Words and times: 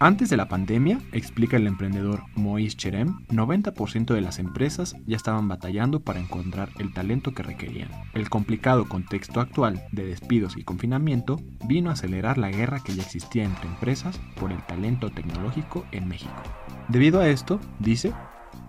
Antes 0.00 0.30
de 0.30 0.36
la 0.36 0.48
pandemia, 0.48 1.00
explica 1.10 1.56
el 1.56 1.66
emprendedor 1.66 2.22
Mois 2.36 2.76
Cherem, 2.76 3.26
90% 3.30 4.14
de 4.14 4.20
las 4.20 4.38
empresas 4.38 4.94
ya 5.06 5.16
estaban 5.16 5.48
batallando 5.48 6.00
para 6.00 6.20
encontrar 6.20 6.70
el 6.78 6.94
talento 6.94 7.34
que 7.34 7.42
requerían. 7.42 7.90
El 8.14 8.30
complicado 8.30 8.88
contexto 8.88 9.40
actual 9.40 9.82
de 9.90 10.06
despidos 10.06 10.56
y 10.56 10.62
confinamiento 10.62 11.40
vino 11.66 11.90
a 11.90 11.94
acelerar 11.94 12.38
la 12.38 12.50
guerra 12.50 12.80
que 12.84 12.94
ya 12.94 13.02
existía 13.02 13.42
entre 13.42 13.68
empresas 13.68 14.20
por 14.38 14.52
el 14.52 14.64
talento 14.66 15.10
tecnológico 15.10 15.84
en 15.90 16.06
México. 16.06 16.42
Debido 16.88 17.20
a 17.20 17.28
esto, 17.28 17.60
dice, 17.80 18.14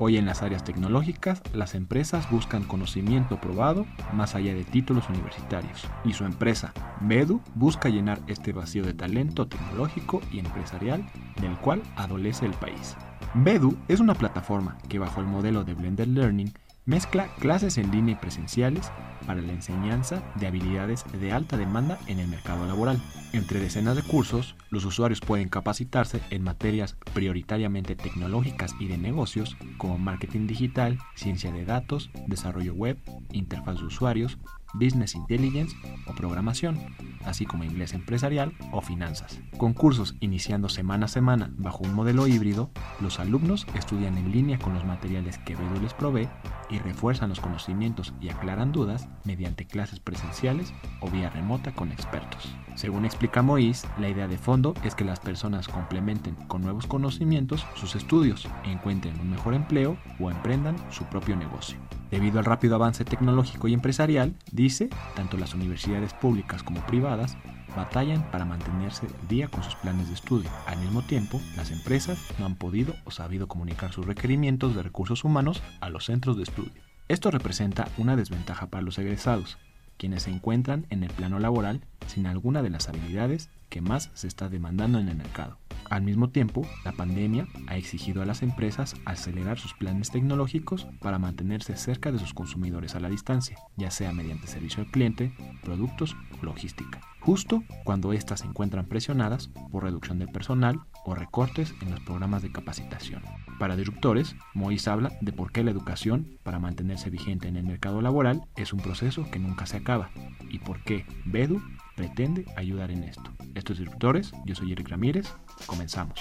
Hoy 0.02 0.16
en 0.16 0.26
las 0.26 0.44
áreas 0.44 0.64
tecnológicas, 0.64 1.42
las 1.54 1.76
empresas 1.76 2.32
buscan 2.32 2.64
conocimiento 2.64 3.42
probado 3.42 3.86
más 4.14 4.34
allá 4.34 4.54
de 4.54 4.64
títulos 4.64 5.10
universitarios, 5.10 5.90
y 6.06 6.14
su 6.14 6.24
empresa, 6.24 6.72
Bedu, 7.02 7.42
busca 7.54 7.90
llenar 7.90 8.22
este 8.28 8.54
vacío 8.54 8.86
de 8.86 8.94
talento 8.94 9.50
tecnológico 9.50 10.22
y 10.32 10.40
empresarial 10.40 11.06
del 11.42 11.58
cual 11.58 11.84
adolece 11.98 12.46
el 12.46 12.54
país. 12.54 12.96
Bedu 13.34 13.76
es 13.90 14.00
una 14.00 14.16
plataforma 14.16 14.78
que 14.88 15.00
bajo 15.00 15.20
el 15.20 15.28
modelo 15.28 15.66
de 15.66 15.74
Blended 15.74 16.08
Learning 16.08 16.54
mezcla 16.86 17.28
clases 17.40 17.78
en 17.78 17.92
línea 17.92 18.14
y 18.14 18.18
presenciales 18.18 18.92
para 19.26 19.42
la 19.42 19.54
enseñanza 19.54 20.24
de 20.36 20.48
habilidades 20.48 21.06
de 21.20 21.32
alta 21.32 21.56
demanda 21.58 22.00
en 22.08 22.20
el 22.20 22.28
mercado 22.28 22.66
laboral. 22.66 23.00
Entre 23.32 23.60
decenas 23.60 23.96
de 23.96 24.04
cursos, 24.04 24.56
los 24.70 24.86
usuarios 24.86 25.20
pueden 25.20 25.50
capacitarse 25.50 26.22
en 26.32 26.44
materias 26.44 26.96
prioritariamente 27.14 27.96
tecnológicas 27.96 28.74
y 28.80 28.88
de 28.88 28.98
negocios 28.98 29.56
como 29.78 29.98
marketing 29.98 30.48
digital, 30.48 30.98
ciencia 31.16 31.52
de 31.52 31.66
datos, 31.66 32.10
desarrollo 32.28 32.74
web, 32.74 32.98
interfaz 33.32 33.78
de 33.80 33.86
usuarios, 33.86 34.38
business 34.74 35.16
intelligence 35.16 35.76
o 36.08 36.14
programación, 36.14 36.80
así 37.26 37.46
como 37.46 37.64
inglés 37.64 37.94
empresarial 37.94 38.54
o 38.72 38.82
finanzas. 38.82 39.40
Con 39.58 39.74
cursos 39.74 40.16
iniciando 40.20 40.70
semana 40.70 41.06
a 41.06 41.10
semana 41.10 41.52
bajo 41.58 41.84
un 41.84 41.94
modelo 41.94 42.28
híbrido, 42.28 42.70
los 43.00 43.20
alumnos 43.20 43.68
estudian 43.76 44.18
en 44.18 44.32
línea 44.32 44.60
con 44.60 44.74
los 44.74 44.86
materiales 44.86 45.38
que 45.40 45.56
Bedu 45.56 45.82
les 45.82 45.94
provee 45.94 46.30
y 46.70 46.80
refuerzan 46.80 47.30
los 47.30 47.40
conocimientos 47.40 48.14
y 48.22 48.30
aclaran 48.30 48.72
dudas 48.72 49.08
mediante 49.26 49.66
clases 49.66 50.00
presenciales 50.00 50.74
o 51.02 51.10
vía 51.10 51.30
remota 51.30 51.74
con 51.74 51.92
expertos. 51.92 52.56
Según 52.76 53.06
explica 53.06 53.42
Mois, 53.42 53.86
la 54.00 54.10
idea 54.10 54.28
de 54.28 54.38
fondo 54.38 54.74
es 54.84 54.96
que 54.96 55.04
las 55.04 55.20
personas 55.20 55.68
complementen 55.68 56.36
con 56.48 56.62
nuevos 56.62 56.88
conocimientos 56.88 57.66
sus 57.76 57.96
estudios, 57.96 58.48
encuentren 58.64 59.20
un 59.20 59.32
mejor 59.32 59.54
empleo 59.54 59.98
o 60.20 60.32
emprendan 60.32 60.78
su 60.92 61.04
propio 61.06 61.36
negocio. 61.36 61.78
Debido 62.12 62.40
al 62.40 62.46
rápido 62.46 62.76
avance 62.76 63.06
tecnológico 63.06 63.68
y 63.68 63.74
empresarial, 63.74 64.36
dice, 64.60 64.90
tanto 65.16 65.38
las 65.38 65.54
universidades 65.54 66.14
públicas 66.14 66.64
como 66.64 66.86
privadas 66.86 67.38
batallan 67.76 68.30
para 68.30 68.46
mantenerse 68.46 69.08
día 69.30 69.48
con 69.48 69.64
sus 69.64 69.76
planes 69.76 70.10
de 70.10 70.16
estudio. 70.16 70.50
Al 70.66 70.80
mismo 70.80 71.02
tiempo, 71.02 71.40
las 71.56 71.72
empresas 71.72 72.20
no 72.40 72.46
han 72.46 72.56
podido 72.56 72.94
o 73.06 73.12
sabido 73.12 73.48
comunicar 73.48 73.94
sus 73.94 74.06
requerimientos 74.06 74.76
de 74.76 74.84
recursos 74.84 75.24
humanos 75.24 75.62
a 75.80 75.90
los 75.90 76.06
centros 76.06 76.36
de 76.36 76.44
estudio. 76.44 76.82
Esto 77.08 77.32
representa 77.32 77.88
una 77.98 78.16
desventaja 78.16 78.68
para 78.68 78.84
los 78.84 78.98
egresados, 78.98 79.58
quienes 79.98 80.24
se 80.24 80.32
encuentran 80.32 80.86
en 80.90 81.04
el 81.04 81.12
plano 81.12 81.40
laboral 81.40 81.82
sin 82.08 82.26
alguna 82.26 82.62
de 82.62 82.70
las 82.70 82.90
habilidades 82.90 83.50
que 83.70 83.82
más 83.82 84.12
se 84.14 84.28
está 84.28 84.50
demandando 84.50 85.00
en 85.00 85.08
el 85.08 85.16
mercado. 85.16 85.59
Al 85.90 86.04
mismo 86.04 86.30
tiempo, 86.30 86.68
la 86.86 86.92
pandemia 86.92 87.48
ha 87.68 87.76
exigido 87.76 88.22
a 88.22 88.26
las 88.26 88.44
empresas 88.44 88.96
acelerar 89.06 89.58
sus 89.58 89.74
planes 89.74 90.12
tecnológicos 90.12 90.88
para 91.02 91.18
mantenerse 91.18 91.76
cerca 91.76 92.12
de 92.12 92.20
sus 92.20 92.36
consumidores 92.36 92.94
a 92.94 93.00
la 93.00 93.10
distancia, 93.10 93.58
ya 93.76 93.90
sea 93.90 94.14
mediante 94.14 94.46
servicio 94.46 94.84
al 94.84 94.92
cliente, 94.92 95.34
productos 95.64 96.16
o 96.40 96.46
logística, 96.46 97.02
justo 97.22 97.64
cuando 97.84 98.14
éstas 98.14 98.42
se 98.42 98.46
encuentran 98.46 98.86
presionadas 98.86 99.50
por 99.72 99.84
reducción 99.84 100.20
de 100.20 100.28
personal 100.28 100.80
o 101.06 101.16
recortes 101.16 101.74
en 101.82 101.90
los 101.90 102.02
programas 102.02 102.44
de 102.44 102.52
capacitación. 102.52 103.24
Para 103.58 103.76
disruptores, 103.76 104.36
Mois 104.54 104.88
habla 104.88 105.12
de 105.22 105.34
por 105.34 105.52
qué 105.52 105.64
la 105.64 105.72
educación 105.72 106.38
para 106.44 106.60
mantenerse 106.60 107.10
vigente 107.10 107.48
en 107.48 107.58
el 107.58 107.66
mercado 107.66 108.02
laboral 108.02 108.44
es 108.56 108.74
un 108.74 108.80
proceso 108.80 109.30
que 109.32 109.40
nunca 109.40 109.66
se 109.66 109.78
acaba 109.78 110.12
y 110.50 110.60
por 110.60 110.84
qué 110.84 111.06
Bedu 111.26 111.62
pretende 112.00 112.46
ayudar 112.56 112.92
en 112.92 113.04
esto. 113.04 113.30
Estos 113.56 113.78
disruptores, 113.78 114.32
yo 114.46 114.56
soy 114.56 114.72
Eric 114.72 114.88
Ramírez, 114.88 115.28
comenzamos. 115.66 116.18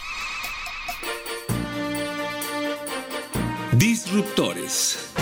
Disruptores. 3.77 5.15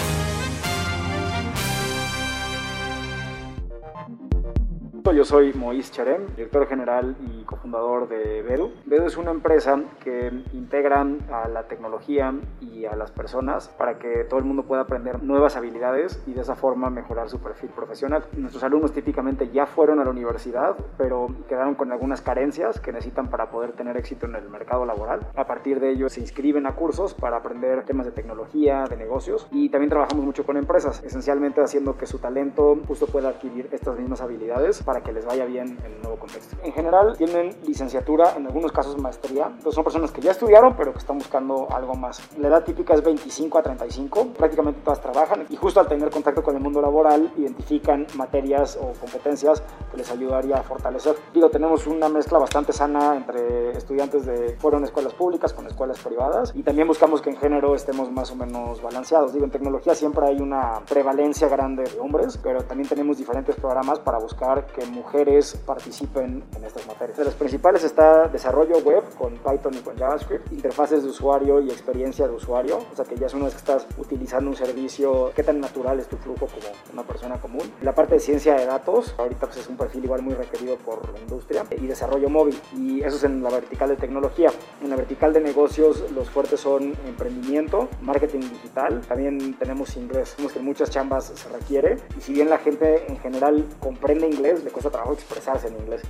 Yo 5.15 5.25
soy 5.25 5.53
Mois 5.55 5.93
Charem, 5.93 6.27
director 6.35 6.67
general 6.67 7.17
y 7.21 7.45
cofundador 7.45 8.09
de 8.09 8.43
Bedu. 8.43 8.73
Bedu 8.85 9.07
es 9.07 9.17
una 9.17 9.31
empresa 9.31 9.81
que 10.03 10.33
integra 10.53 11.07
a 11.33 11.49
la 11.49 11.69
tecnología 11.69 12.35
y 12.61 12.87
a 12.87 12.97
las 12.97 13.13
personas 13.13 13.69
para 13.69 13.99
que 13.99 14.25
todo 14.25 14.41
el 14.41 14.45
mundo 14.45 14.65
pueda 14.65 14.83
aprender 14.83 15.23
nuevas 15.23 15.57
habilidades 15.57 16.21
y 16.27 16.33
de 16.33 16.41
esa 16.41 16.57
forma 16.57 16.91
mejorar 16.91 17.31
su 17.31 17.39
perfil 17.39 17.71
profesional. 17.71 18.25
Nuestros 18.37 18.65
alumnos 18.65 18.93
típicamente 18.93 19.49
ya 19.51 19.65
fueron 19.67 20.01
a 20.01 20.05
la 20.05 20.11
universidad, 20.11 20.77
pero 20.99 21.29
quedaron 21.49 21.77
con 21.77 21.93
algunas 21.93 22.21
carencias 22.21 22.81
que 22.81 22.93
necesitan 22.93 23.31
para 23.31 23.49
poder 23.49 23.73
tener 23.73 23.97
éxito 23.97 24.27
en 24.27 24.35
el 24.35 24.51
mercado 24.51 24.85
laboral. 24.85 25.21
A 25.37 25.47
partir 25.47 25.79
de 25.79 25.93
ello 25.93 26.09
se 26.09 26.21
inscriben 26.21 26.67
a 26.67 26.75
cursos 26.75 27.15
para 27.15 27.37
aprender 27.39 27.85
temas 27.85 28.07
de 28.07 28.13
tecnología, 28.13 28.85
de 28.91 28.97
negocios 28.97 29.47
y 29.53 29.69
también 29.69 29.91
trabajamos 29.91 30.25
mucho 30.25 30.45
con 30.45 30.57
empresas, 30.57 31.03
esencialmente 31.05 31.63
haciendo 31.63 31.97
que 31.97 32.07
su 32.07 32.19
talento 32.19 32.77
justo 32.89 33.07
pueda 33.07 33.29
adquirir 33.29 33.69
estas 33.71 33.97
mismas 33.97 34.21
habilidades 34.21 34.83
para 34.83 34.96
que 35.03 35.13
les 35.13 35.25
vaya 35.25 35.45
bien 35.45 35.79
en 35.85 35.93
el 35.93 36.03
nuevo 36.03 36.17
contexto. 36.17 36.57
En 36.63 36.73
general 36.73 37.17
tienen 37.17 37.57
licenciatura, 37.67 38.35
en 38.37 38.47
algunos 38.47 38.73
casos 38.73 38.97
maestría, 39.01 39.47
entonces 39.47 39.75
son 39.75 39.85
personas 39.85 40.11
que 40.11 40.21
ya 40.21 40.33
estudiaron 40.33 40.77
pero 40.77 40.93
que 40.93 40.99
están 40.99 41.19
buscando 41.19 41.69
algo 41.71 41.95
más. 41.95 42.21
La 42.39 42.49
edad 42.49 42.65
típica 42.65 42.95
es 42.95 43.03
25 43.03 43.59
a 43.59 43.63
35, 43.63 44.29
prácticamente 44.37 44.81
todas 44.83 45.01
trabajan 45.01 45.47
y 45.49 45.57
justo 45.57 45.81
al 45.81 45.89
tener 45.89 46.11
contacto 46.11 46.43
con 46.43 46.57
el 46.57 46.63
mundo 46.63 46.81
laboral 46.81 47.33
identifican 47.37 48.07
materias 48.17 48.79
o 48.81 48.93
competencias 48.99 49.63
que 49.91 49.97
les 49.97 50.11
ayudaría 50.11 50.57
a 50.57 50.63
fortalecer. 50.63 51.17
Digo, 51.33 51.51
tenemos 51.51 51.87
una 51.87 52.09
mezcla 52.09 52.39
bastante 52.39 52.73
sana 52.73 53.17
entre 53.17 53.71
estudiantes 53.71 54.27
de 54.27 54.57
fueron 54.59 54.85
escuelas 54.85 55.15
públicas 55.15 55.53
con 55.53 55.67
escuelas 55.67 55.99
privadas 56.01 56.53
y 56.55 56.63
también 56.63 56.89
buscamos 56.89 57.21
que 57.21 57.31
en 57.31 57.37
género 57.37 57.75
estemos 57.75 58.11
más 58.11 58.31
o 58.31 58.37
menos 58.37 58.83
balanceados. 58.83 59.33
Digo, 59.33 59.45
en 59.45 59.51
tecnología 59.51 59.95
siempre 59.95 60.27
hay 60.27 60.41
una 60.41 60.81
prevalencia 60.89 61.49
grande 61.49 61.85
de 61.85 62.01
hombres, 62.01 62.39
pero 62.43 62.63
también 62.65 62.89
tenemos 62.89 63.19
diferentes 63.19 63.57
programas 63.57 63.99
para 63.99 64.19
buscar 64.19 64.67
que 64.67 64.86
mujeres 64.91 65.57
participen 65.67 66.45
en 66.57 66.65
estas 66.65 66.87
materias. 66.87 67.19
De 67.19 67.25
las 67.25 67.35
principales 67.35 67.85
está 67.85 68.29
desarrollo 68.29 68.79
web 68.79 69.03
con 69.19 69.35
Python 69.35 69.75
y 69.75 69.79
con 69.79 69.97
JavaScript, 69.97 70.53
interfaces 70.53 71.03
de 71.03 71.09
usuario 71.09 71.61
y 71.61 71.71
experiencia 71.71 72.27
de 72.27 72.35
usuario, 72.35 72.79
o 72.79 72.97
sea 72.97 73.05
que 73.05 73.17
ya 73.17 73.27
es 73.27 73.35
una 73.35 73.45
vez 73.45 73.55
que 73.55 73.59
estás 73.59 73.87
utilizando 73.99 74.51
un 74.51 74.57
servicio, 74.57 75.33
qué 75.35 75.43
tan 75.43 75.61
natural 75.61 76.01
es 76.01 76.09
tu 76.09 76.17
flujo 76.17 76.47
como 76.47 76.67
una 76.93 77.03
persona 77.03 77.37
común. 77.41 77.63
La 77.83 77.95
parte 77.95 78.15
de 78.15 78.21
ciencia 78.21 78.55
de 78.55 78.67
datos, 78.67 79.15
ahorita 79.19 79.47
pues 79.47 79.59
es 79.59 79.69
un 79.69 79.77
perfil 79.77 80.05
igual 80.05 80.23
muy 80.23 80.35
requerido 80.35 80.77
por 80.77 81.13
la 81.13 81.21
industria, 81.21 81.65
y 81.71 81.87
desarrollo 81.87 82.29
móvil, 82.29 82.59
y 82.77 83.03
eso 83.03 83.17
es 83.17 83.25
en 83.25 83.43
la 83.43 83.51
vertical 83.51 83.89
de 83.89 83.97
tecnología. 83.97 84.51
En 84.83 84.91
la 84.91 84.97
vertical 84.97 85.33
de 85.33 85.41
negocios 85.41 86.11
los 86.13 86.31
fuertes 86.31 86.61
son 86.61 86.95
emprendimiento, 87.07 87.89
marketing 88.03 88.41
digital, 88.41 89.01
también 89.07 89.55
tenemos 89.59 89.97
inglés, 89.97 90.35
vemos 90.37 90.53
que 90.53 90.61
muchas 90.61 90.91
chambas 90.91 91.33
se 91.35 91.49
requiere, 91.49 91.97
y 92.17 92.21
si 92.21 92.33
bien 92.33 92.49
la 92.49 92.59
gente 92.59 93.07
en 93.09 93.19
general 93.19 93.65
comprende 93.81 94.27
inglés, 94.27 94.65
le 94.65 94.71
cuesta 94.77 94.91
trabajo 94.91 95.15
expresarse 95.15 95.69
en 95.69 95.77
inglés. 95.77 96.03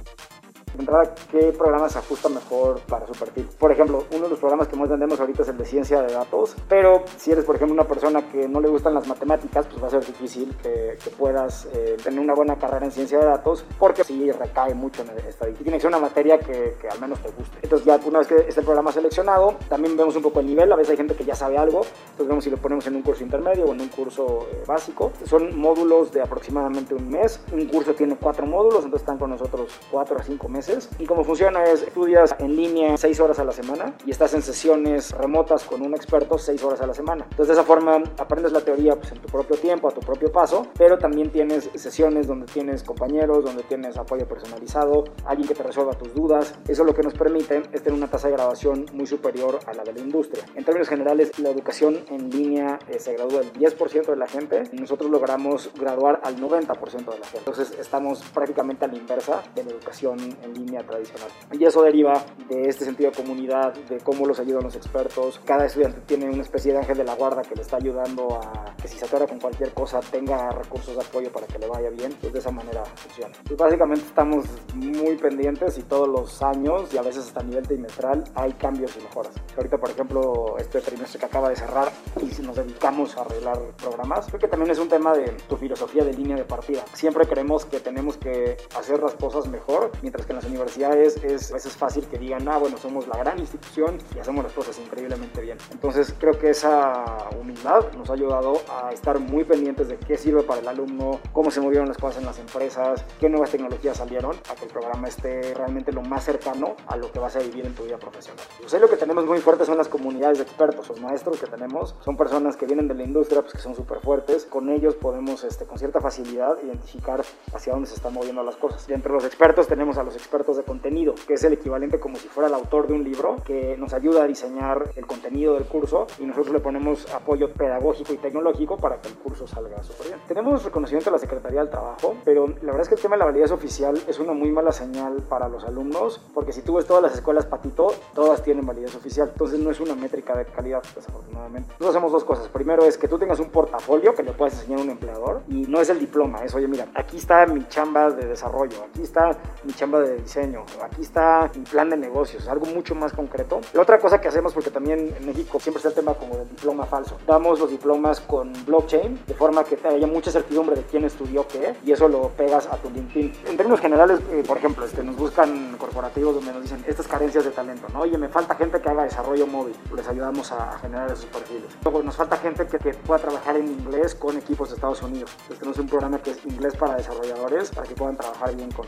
Entrada 0.82 1.14
qué 1.30 1.52
programa 1.56 1.88
se 1.88 1.98
ajusta 1.98 2.28
mejor 2.28 2.80
para 2.88 3.06
su 3.06 3.12
perfil. 3.12 3.48
Por 3.58 3.72
ejemplo, 3.72 4.04
uno 4.12 4.24
de 4.24 4.30
los 4.30 4.38
programas 4.38 4.68
que 4.68 4.76
más 4.76 4.88
vendemos 4.88 5.18
ahorita 5.20 5.42
es 5.42 5.48
el 5.48 5.58
de 5.58 5.64
ciencia 5.64 6.02
de 6.02 6.12
datos, 6.12 6.56
pero 6.68 7.04
si 7.16 7.32
eres, 7.32 7.44
por 7.44 7.56
ejemplo, 7.56 7.74
una 7.74 7.84
persona 7.84 8.28
que 8.30 8.48
no 8.48 8.60
le 8.60 8.68
gustan 8.68 8.94
las 8.94 9.06
matemáticas, 9.06 9.66
pues 9.66 9.82
va 9.82 9.88
a 9.88 9.90
ser 9.90 10.04
difícil 10.04 10.54
que, 10.62 10.96
puedas 11.16 11.66
eh, 11.72 11.96
tener 12.02 12.20
una 12.20 12.34
buena 12.34 12.56
carrera 12.56 12.84
en 12.84 12.92
ciencia 12.92 13.18
de 13.18 13.24
datos, 13.24 13.64
porque 13.78 14.04
sí 14.04 14.30
recae 14.32 14.74
mucho 14.74 15.02
en 15.02 15.10
estadística. 15.10 15.62
Tiene 15.62 15.78
que 15.78 15.82
ser 15.82 15.88
una 15.88 15.98
materia 15.98 16.38
que, 16.38 16.76
que, 16.80 16.88
al 16.88 17.00
menos 17.00 17.20
te 17.20 17.30
guste. 17.30 17.58
Entonces 17.62 17.86
ya 17.86 17.98
una 18.04 18.18
vez 18.18 18.28
que 18.28 18.36
esté 18.36 18.60
el 18.60 18.66
programa 18.66 18.92
seleccionado, 18.92 19.56
también 19.68 19.96
vemos 19.96 20.14
un 20.16 20.22
poco 20.22 20.40
el 20.40 20.46
nivel. 20.46 20.70
A 20.72 20.76
veces 20.76 20.90
hay 20.90 20.96
gente 20.96 21.14
que 21.14 21.24
ya 21.24 21.34
sabe 21.34 21.56
algo, 21.56 21.82
entonces 22.10 22.28
vemos 22.28 22.44
si 22.44 22.50
lo 22.50 22.56
ponemos 22.58 22.86
en 22.86 22.96
un 22.96 23.02
curso 23.02 23.22
intermedio 23.22 23.64
o 23.64 23.72
en 23.72 23.80
un 23.80 23.88
curso 23.88 24.46
eh, 24.52 24.62
básico. 24.66 25.12
Son 25.24 25.58
módulos 25.58 26.12
de 26.12 26.20
aproximadamente 26.20 26.94
un 26.94 27.08
mes. 27.08 27.40
Un 27.52 27.66
curso 27.66 27.94
tiene 27.94 28.16
cuatro 28.16 28.46
módulos, 28.46 28.84
entonces 28.84 29.02
están 29.02 29.18
con 29.18 29.30
nosotros 29.30 29.72
cuatro 29.90 30.18
a 30.18 30.22
cinco 30.22 30.48
meses. 30.48 30.65
Y 30.98 31.06
cómo 31.06 31.24
funciona 31.24 31.64
es, 31.64 31.82
estudias 31.82 32.34
en 32.38 32.56
línea 32.56 32.96
seis 32.96 33.20
horas 33.20 33.38
a 33.38 33.44
la 33.44 33.52
semana 33.52 33.94
y 34.04 34.10
estás 34.10 34.34
en 34.34 34.42
sesiones 34.42 35.12
remotas 35.12 35.64
con 35.64 35.82
un 35.82 35.94
experto 35.94 36.38
seis 36.38 36.62
horas 36.64 36.80
a 36.80 36.86
la 36.86 36.94
semana. 36.94 37.24
Entonces 37.24 37.48
de 37.48 37.52
esa 37.54 37.64
forma 37.64 38.02
aprendes 38.18 38.52
la 38.52 38.60
teoría 38.60 38.96
pues, 38.96 39.12
en 39.12 39.18
tu 39.18 39.28
propio 39.28 39.56
tiempo, 39.56 39.88
a 39.88 39.92
tu 39.92 40.00
propio 40.00 40.30
paso, 40.32 40.66
pero 40.76 40.98
también 40.98 41.30
tienes 41.30 41.70
sesiones 41.74 42.26
donde 42.26 42.46
tienes 42.46 42.82
compañeros, 42.82 43.44
donde 43.44 43.62
tienes 43.62 43.96
apoyo 43.96 44.26
personalizado, 44.26 45.04
alguien 45.24 45.48
que 45.48 45.54
te 45.54 45.62
resuelva 45.62 45.92
tus 45.92 46.14
dudas. 46.14 46.54
Eso 46.66 46.84
lo 46.84 46.94
que 46.94 47.02
nos 47.02 47.14
permite 47.14 47.62
es 47.72 47.82
tener 47.82 47.92
una 47.92 48.08
tasa 48.08 48.28
de 48.28 48.34
graduación 48.34 48.86
muy 48.92 49.06
superior 49.06 49.58
a 49.66 49.72
la 49.72 49.84
de 49.84 49.92
la 49.92 50.00
industria. 50.00 50.44
En 50.54 50.64
términos 50.64 50.88
generales, 50.88 51.38
la 51.38 51.50
educación 51.50 52.00
en 52.10 52.30
línea 52.30 52.78
eh, 52.88 52.98
se 52.98 53.12
gradúa 53.14 53.40
el 53.40 53.52
10% 53.52 54.06
de 54.06 54.16
la 54.16 54.26
gente 54.26 54.64
nosotros 54.72 55.10
logramos 55.10 55.70
graduar 55.74 56.20
al 56.22 56.36
90% 56.36 57.12
de 57.12 57.18
la 57.18 57.26
gente. 57.26 57.38
Entonces 57.38 57.74
estamos 57.78 58.22
prácticamente 58.32 58.84
a 58.84 58.88
la 58.88 58.96
inversa 58.96 59.42
de 59.54 59.64
la 59.64 59.70
educación 59.70 60.18
en 60.46 60.54
línea 60.54 60.82
tradicional. 60.82 61.28
Y 61.52 61.64
eso 61.64 61.82
deriva 61.82 62.24
de 62.48 62.68
este 62.68 62.84
sentido 62.84 63.10
de 63.10 63.16
comunidad, 63.16 63.74
de 63.74 63.98
cómo 63.98 64.26
los 64.26 64.38
ayudan 64.40 64.64
los 64.64 64.76
expertos. 64.76 65.40
Cada 65.44 65.66
estudiante 65.66 66.00
tiene 66.06 66.30
una 66.30 66.42
especie 66.42 66.72
de 66.72 66.78
ángel 66.78 66.96
de 66.98 67.04
la 67.04 67.14
guarda 67.14 67.42
que 67.42 67.54
le 67.54 67.62
está 67.62 67.76
ayudando 67.76 68.34
a 68.34 68.74
que 68.80 68.88
si 68.88 68.98
se 68.98 69.04
atora 69.04 69.26
con 69.26 69.38
cualquier 69.38 69.72
cosa 69.72 70.00
tenga 70.00 70.50
recursos 70.50 70.94
de 70.96 71.02
apoyo 71.02 71.30
para 71.30 71.46
que 71.46 71.58
le 71.58 71.66
vaya 71.66 71.90
bien. 71.90 72.16
Pues 72.20 72.32
de 72.32 72.38
esa 72.38 72.50
manera 72.50 72.84
funciona. 72.84 73.34
Pues 73.46 73.56
básicamente 73.56 74.06
estamos 74.06 74.46
muy 74.74 75.16
pendientes 75.16 75.78
y 75.78 75.82
todos 75.82 76.08
los 76.08 76.42
años 76.42 76.92
y 76.92 76.98
a 76.98 77.02
veces 77.02 77.26
hasta 77.26 77.40
a 77.40 77.42
nivel 77.42 77.66
trimestral 77.66 78.24
hay 78.34 78.52
cambios 78.54 78.96
y 78.96 79.02
mejoras. 79.02 79.32
Ahorita, 79.56 79.78
por 79.78 79.90
ejemplo, 79.90 80.56
este 80.58 80.80
trimestre 80.80 81.18
que 81.18 81.26
acaba 81.26 81.48
de 81.48 81.56
cerrar 81.56 81.90
y 82.20 82.42
nos 82.42 82.56
dedicamos 82.56 83.16
a 83.16 83.22
arreglar 83.22 83.58
programas, 83.76 84.26
creo 84.26 84.40
que 84.40 84.48
también 84.48 84.70
es 84.70 84.78
un 84.78 84.88
tema 84.88 85.14
de 85.14 85.30
tu 85.48 85.56
filosofía 85.56 86.04
de 86.04 86.12
línea 86.12 86.36
de 86.36 86.44
partida. 86.44 86.84
Siempre 86.92 87.26
creemos 87.26 87.64
que 87.64 87.80
tenemos 87.80 88.16
que 88.16 88.56
hacer 88.76 89.02
las 89.02 89.14
cosas 89.14 89.48
mejor, 89.48 89.90
mientras 90.02 90.26
que 90.26 90.34
las 90.36 90.44
universidades 90.44 91.16
es 91.24 91.50
a 91.50 91.54
veces 91.54 91.76
fácil 91.76 92.06
que 92.06 92.18
digan, 92.18 92.46
ah, 92.48 92.58
bueno, 92.58 92.76
somos 92.76 93.08
la 93.08 93.16
gran 93.16 93.38
institución 93.38 93.98
y 94.14 94.18
hacemos 94.18 94.44
las 94.44 94.52
cosas 94.52 94.78
increíblemente 94.78 95.40
bien. 95.40 95.58
Entonces 95.72 96.14
creo 96.18 96.38
que 96.38 96.50
esa 96.50 97.28
humildad 97.40 97.92
nos 97.96 98.10
ha 98.10 98.12
ayudado 98.12 98.60
a 98.68 98.92
estar 98.92 99.18
muy 99.18 99.44
pendientes 99.44 99.88
de 99.88 99.96
qué 99.96 100.16
sirve 100.16 100.42
para 100.42 100.60
el 100.60 100.68
alumno, 100.68 101.20
cómo 101.32 101.50
se 101.50 101.60
movieron 101.60 101.88
las 101.88 101.96
cosas 101.96 102.18
en 102.18 102.26
las 102.26 102.38
empresas, 102.38 103.04
qué 103.18 103.28
nuevas 103.28 103.50
tecnologías 103.50 103.96
salieron, 103.96 104.36
a 104.50 104.54
que 104.54 104.66
el 104.66 104.70
programa 104.70 105.08
esté 105.08 105.54
realmente 105.54 105.92
lo 105.92 106.02
más 106.02 106.24
cercano 106.24 106.76
a 106.86 106.96
lo 106.96 107.10
que 107.10 107.18
vas 107.18 107.34
a 107.36 107.38
vivir 107.38 107.64
en 107.64 107.74
tu 107.74 107.84
vida 107.84 107.96
profesional. 107.96 108.44
Pues 108.60 108.72
lo 108.78 108.88
que 108.88 108.96
tenemos 108.96 109.24
muy 109.24 109.38
fuerte 109.38 109.64
son 109.64 109.78
las 109.78 109.88
comunidades 109.88 110.38
de 110.38 110.44
expertos, 110.44 110.88
los 110.88 111.00
maestros 111.00 111.40
que 111.40 111.46
tenemos, 111.46 111.94
son 112.04 112.16
personas 112.16 112.56
que 112.56 112.66
vienen 112.66 112.88
de 112.88 112.94
la 112.94 113.04
industria, 113.04 113.40
pues 113.40 113.54
que 113.54 113.60
son 113.60 113.74
súper 113.74 114.00
fuertes, 114.00 114.44
con 114.44 114.68
ellos 114.68 114.94
podemos 114.94 115.44
este, 115.44 115.64
con 115.64 115.78
cierta 115.78 116.00
facilidad 116.00 116.58
identificar 116.62 117.24
hacia 117.54 117.72
dónde 117.72 117.88
se 117.88 117.94
están 117.94 118.12
moviendo 118.12 118.42
las 118.42 118.56
cosas. 118.56 118.86
Y 118.88 118.92
entre 118.92 119.12
los 119.12 119.24
expertos 119.24 119.66
tenemos 119.66 119.96
a 119.96 120.02
los 120.02 120.14
expertos 120.14 120.25
de 120.30 120.62
contenido, 120.64 121.14
que 121.26 121.34
es 121.34 121.44
el 121.44 121.54
equivalente 121.54 121.98
como 121.98 122.16
si 122.16 122.28
fuera 122.28 122.48
el 122.48 122.54
autor 122.54 122.86
de 122.86 122.94
un 122.94 123.04
libro, 123.04 123.36
que 123.44 123.76
nos 123.78 123.94
ayuda 123.94 124.24
a 124.24 124.26
diseñar 124.26 124.90
el 124.94 125.06
contenido 125.06 125.54
del 125.54 125.64
curso 125.64 126.06
y 126.18 126.24
nosotros 126.24 126.52
le 126.52 126.60
ponemos 126.60 127.12
apoyo 127.14 127.52
pedagógico 127.52 128.12
y 128.12 128.18
tecnológico 128.18 128.76
para 128.76 129.00
que 129.00 129.08
el 129.08 129.14
curso 129.14 129.46
salga 129.46 129.82
súper 129.82 130.08
bien. 130.08 130.20
Tenemos 130.28 130.62
reconocimiento 130.62 131.10
de 131.10 131.16
la 131.16 131.18
Secretaría 131.18 131.60
del 131.60 131.70
Trabajo, 131.70 132.16
pero 132.24 132.48
la 132.48 132.72
verdad 132.72 132.82
es 132.82 132.88
que 132.88 132.96
el 132.96 133.00
tema 133.00 133.16
de 133.16 133.20
la 133.20 133.24
validez 133.26 133.50
oficial 133.50 133.98
es 134.06 134.18
una 134.18 134.32
muy 134.32 134.50
mala 134.50 134.72
señal 134.72 135.22
para 135.28 135.48
los 135.48 135.64
alumnos, 135.64 136.20
porque 136.34 136.52
si 136.52 136.62
tú 136.62 136.74
ves 136.74 136.86
todas 136.86 137.02
las 137.02 137.14
escuelas 137.14 137.46
patito, 137.46 137.88
todas 138.14 138.42
tienen 138.42 138.66
validez 138.66 138.94
oficial, 138.94 139.30
entonces 139.32 139.58
no 139.58 139.70
es 139.70 139.80
una 139.80 139.94
métrica 139.94 140.36
de 140.36 140.44
calidad, 140.44 140.82
desafortunadamente. 140.94 141.70
Nosotros 141.70 141.96
hacemos 141.96 142.12
dos 142.12 142.24
cosas. 142.24 142.48
Primero 142.48 142.84
es 142.84 142.98
que 142.98 143.08
tú 143.08 143.18
tengas 143.18 143.40
un 143.40 143.48
portafolio 143.48 144.14
que 144.14 144.22
le 144.22 144.32
puedas 144.32 144.54
enseñar 144.54 144.80
a 144.80 144.82
un 144.82 144.90
empleador 144.90 145.42
y 145.48 145.62
no 145.62 145.80
es 145.80 145.88
el 145.88 145.98
diploma, 145.98 146.44
es, 146.44 146.54
oye, 146.54 146.68
mira, 146.68 146.86
aquí 146.94 147.16
está 147.16 147.46
mi 147.46 147.66
chamba 147.68 148.10
de 148.10 148.26
desarrollo, 148.26 148.76
aquí 148.90 149.02
está 149.02 149.30
mi 149.64 149.72
chamba 149.72 150.00
de 150.00 150.15
diseño, 150.22 150.64
aquí 150.82 151.02
está 151.02 151.50
mi 151.54 151.64
plan 151.64 151.90
de 151.90 151.96
negocios, 151.96 152.48
algo 152.48 152.66
mucho 152.66 152.94
más 152.94 153.12
concreto. 153.12 153.60
La 153.72 153.82
otra 153.82 153.98
cosa 153.98 154.20
que 154.20 154.28
hacemos, 154.28 154.52
porque 154.52 154.70
también 154.70 155.14
en 155.18 155.26
México 155.26 155.58
siempre 155.60 155.78
está 155.78 155.88
el 155.90 155.94
tema 155.94 156.14
como 156.14 156.36
del 156.36 156.48
diploma 156.48 156.86
falso, 156.86 157.18
damos 157.26 157.58
los 157.58 157.70
diplomas 157.70 158.20
con 158.20 158.52
blockchain, 158.64 159.20
de 159.26 159.34
forma 159.34 159.64
que 159.64 159.78
haya 159.86 160.06
mucha 160.06 160.30
certidumbre 160.30 160.76
de 160.76 160.82
quién 160.82 161.04
estudió 161.04 161.46
qué, 161.46 161.74
y 161.84 161.92
eso 161.92 162.08
lo 162.08 162.28
pegas 162.30 162.66
a 162.66 162.76
tu 162.76 162.90
LinkedIn. 162.90 163.32
En 163.46 163.56
términos 163.56 163.80
generales, 163.80 164.20
eh, 164.30 164.42
por 164.46 164.58
ejemplo, 164.58 164.84
este, 164.84 165.02
nos 165.02 165.16
buscan 165.16 165.76
corporativos 165.78 166.34
donde 166.34 166.52
nos 166.52 166.62
dicen 166.62 166.84
estas 166.86 167.06
carencias 167.06 167.44
de 167.44 167.50
talento, 167.50 167.86
¿no? 167.92 168.00
Oye, 168.00 168.18
me 168.18 168.28
falta 168.28 168.54
gente 168.54 168.80
que 168.80 168.88
haga 168.88 169.04
desarrollo 169.04 169.46
móvil, 169.46 169.74
les 169.94 170.08
ayudamos 170.08 170.52
a, 170.52 170.78
generar 170.78 171.10
esos 171.10 171.26
perfiles. 171.26 171.70
Luego 171.82 172.02
nos 172.02 172.16
falta 172.16 172.36
gente 172.36 172.66
que, 172.66 172.78
que, 172.78 172.94
pueda 172.94 173.20
trabajar 173.20 173.56
en 173.56 173.68
inglés 173.68 174.14
con 174.14 174.36
equipos 174.36 174.68
de 174.68 174.74
Estados 174.74 175.02
Unidos. 175.02 175.30
Entonces 175.32 175.58
tenemos 175.58 175.78
un 175.78 175.88
programa 175.88 176.18
que 176.22 176.30
es 176.30 176.44
inglés 176.44 176.76
para 176.76 176.96
desarrolladores 176.96 177.70
para 177.70 177.86
que 177.86 177.94
puedan 177.94 178.16
trabajar 178.16 178.54
bien 178.54 178.70
con 178.72 178.86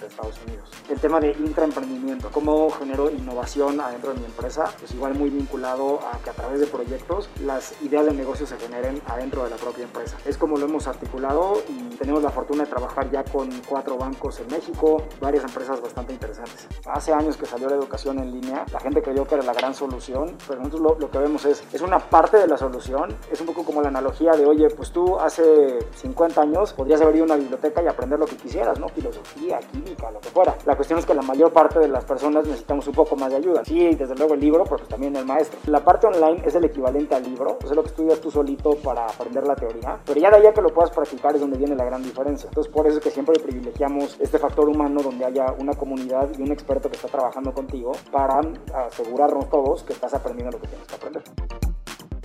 de 0.00 0.06
Estados 0.06 0.34
Unidos. 0.46 0.68
El 0.88 0.98
tema 0.98 1.20
de 1.20 1.32
intraemprendimiento, 1.32 2.30
cómo 2.30 2.70
genero 2.70 3.10
innovación 3.10 3.80
adentro 3.80 4.12
de 4.12 4.20
mi 4.20 4.26
empresa, 4.26 4.72
pues 4.78 4.92
igual 4.92 5.14
muy 5.14 5.30
vinculado 5.30 6.00
a 6.12 6.18
que 6.18 6.30
a 6.30 6.32
través 6.32 6.60
de 6.60 6.66
proyectos 6.66 7.28
las 7.44 7.80
ideas 7.82 8.06
de 8.06 8.12
negocio 8.12 8.46
se 8.46 8.56
generen 8.58 9.00
adentro 9.06 9.44
de 9.44 9.50
la 9.50 9.56
propia 9.56 9.84
empresa. 9.84 10.16
Es 10.24 10.36
como 10.36 10.56
lo 10.56 10.66
hemos 10.66 10.86
articulado 10.86 11.62
y 11.68 11.96
tenemos 11.96 12.22
la 12.22 12.30
fortuna 12.30 12.64
de 12.64 12.70
trabajar 12.70 13.10
ya 13.10 13.24
con 13.24 13.50
cuatro 13.68 13.96
bancos 13.96 14.40
en 14.40 14.48
México, 14.48 15.02
varias 15.20 15.44
empresas 15.44 15.80
bastante 15.80 16.12
interesantes. 16.12 16.66
Hace 16.86 17.12
años 17.12 17.36
que 17.36 17.46
salió 17.46 17.68
la 17.68 17.76
educación 17.76 18.18
en 18.18 18.32
línea, 18.32 18.64
la 18.72 18.80
gente 18.80 19.02
creyó 19.02 19.26
que 19.26 19.34
era 19.34 19.44
la 19.44 19.52
gran 19.52 19.74
solución, 19.74 20.36
pero 20.48 20.60
nosotros 20.60 20.98
lo, 20.98 21.10
que 21.10 21.18
vemos 21.18 21.44
es, 21.44 21.62
es 21.72 21.80
una 21.82 21.98
parte 21.98 22.38
de 22.38 22.46
la 22.46 22.56
solución, 22.56 23.16
es 23.30 23.40
un 23.40 23.46
poco 23.46 23.64
como 23.64 23.82
la 23.82 23.88
analogía 23.88 24.32
de, 24.32 24.46
oye, 24.46 24.68
pues 24.70 24.90
tú 24.90 25.18
hace 25.18 25.78
50 25.96 26.40
años 26.40 26.72
podrías 26.72 27.00
haber 27.00 27.16
ido 27.16 27.24
a 27.24 27.26
una 27.26 27.36
biblioteca 27.36 27.82
y 27.82 27.86
aprender 27.86 28.18
lo 28.18 28.26
que 28.26 28.36
quisieras, 28.36 28.78
¿no? 28.78 28.88
Filosofía, 28.88 29.58
química, 29.60 29.89
lo 30.12 30.20
que 30.20 30.28
fuera. 30.28 30.56
La 30.66 30.76
cuestión 30.76 30.98
es 30.98 31.06
que 31.06 31.14
la 31.14 31.22
mayor 31.22 31.52
parte 31.52 31.78
de 31.78 31.88
las 31.88 32.04
personas 32.04 32.46
necesitamos 32.46 32.86
un 32.86 32.94
poco 32.94 33.16
más 33.16 33.30
de 33.30 33.36
ayuda. 33.36 33.64
Sí, 33.64 33.94
desde 33.94 34.14
luego 34.14 34.34
el 34.34 34.40
libro, 34.40 34.64
pero 34.64 34.76
pues 34.76 34.88
también 34.88 35.16
el 35.16 35.24
maestro. 35.24 35.58
La 35.66 35.84
parte 35.84 36.06
online 36.06 36.42
es 36.44 36.54
el 36.54 36.64
equivalente 36.64 37.14
al 37.14 37.22
libro, 37.22 37.58
es 37.62 37.70
lo 37.70 37.82
que 37.82 37.88
estudias 37.88 38.20
tú 38.20 38.30
solito 38.30 38.74
para 38.76 39.06
aprender 39.06 39.46
la 39.46 39.54
teoría, 39.54 39.98
pero 40.04 40.20
ya 40.20 40.30
de 40.30 40.36
allá 40.36 40.52
que 40.52 40.62
lo 40.62 40.72
puedas 40.72 40.90
practicar 40.90 41.34
es 41.34 41.40
donde 41.40 41.58
viene 41.58 41.74
la 41.74 41.84
gran 41.84 42.02
diferencia. 42.02 42.48
Entonces 42.48 42.72
por 42.72 42.86
eso 42.86 42.98
es 42.98 43.04
que 43.04 43.10
siempre 43.10 43.38
privilegiamos 43.38 44.16
este 44.20 44.38
factor 44.38 44.68
humano 44.68 45.02
donde 45.02 45.24
haya 45.24 45.52
una 45.58 45.74
comunidad 45.74 46.28
y 46.38 46.42
un 46.42 46.52
experto 46.52 46.88
que 46.88 46.96
está 46.96 47.08
trabajando 47.08 47.52
contigo 47.52 47.92
para 48.10 48.40
asegurarnos 48.86 49.48
todos 49.48 49.82
que 49.82 49.92
estás 49.92 50.14
aprendiendo 50.14 50.52
lo 50.52 50.60
que 50.60 50.68
tienes 50.68 50.86
que 50.86 50.94
aprender. 50.94 51.22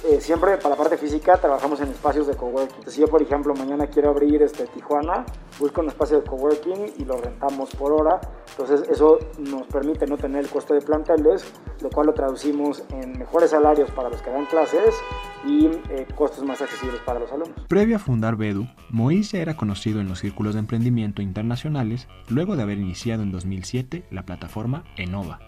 Eh, 0.07 0.21
siempre 0.21 0.57
para 0.57 0.69
la 0.69 0.75
parte 0.75 0.97
física 0.97 1.37
trabajamos 1.37 1.81
en 1.81 1.89
espacios 1.89 2.27
de 2.27 2.35
coworking. 2.35 2.85
Si 2.85 3.01
yo, 3.01 3.07
por 3.07 3.23
ejemplo, 3.23 3.55
mañana 3.55 3.87
quiero 3.87 4.11
abrir 4.11 4.39
este 4.43 4.67
Tijuana, 4.67 5.25
busco 5.59 5.81
un 5.81 5.87
espacio 5.87 6.21
de 6.21 6.23
coworking 6.29 6.93
y 6.99 7.05
lo 7.05 7.17
rentamos 7.17 7.71
por 7.71 7.91
hora. 7.91 8.21
Entonces, 8.51 8.87
eso 8.87 9.17
nos 9.39 9.65
permite 9.65 10.05
no 10.05 10.15
tener 10.17 10.43
el 10.43 10.49
costo 10.49 10.75
de 10.75 10.81
planteles, 10.81 11.51
lo 11.81 11.89
cual 11.89 12.05
lo 12.05 12.13
traducimos 12.13 12.83
en 12.91 13.17
mejores 13.17 13.49
salarios 13.49 13.89
para 13.91 14.09
los 14.09 14.21
que 14.21 14.29
dan 14.29 14.45
clases 14.45 14.93
y 15.43 15.65
eh, 15.89 16.05
costos 16.15 16.43
más 16.43 16.61
accesibles 16.61 17.01
para 17.01 17.19
los 17.19 17.31
alumnos. 17.31 17.65
Previo 17.67 17.95
a 17.95 17.99
fundar 17.99 18.35
Bedu, 18.35 18.67
Moïse 18.91 19.41
era 19.41 19.57
conocido 19.57 20.01
en 20.01 20.07
los 20.07 20.19
círculos 20.19 20.53
de 20.53 20.59
emprendimiento 20.59 21.23
internacionales 21.23 22.07
luego 22.29 22.55
de 22.55 22.61
haber 22.61 22.77
iniciado 22.77 23.23
en 23.23 23.31
2007 23.31 24.05
la 24.11 24.23
plataforma 24.23 24.83
Enova, 24.97 25.39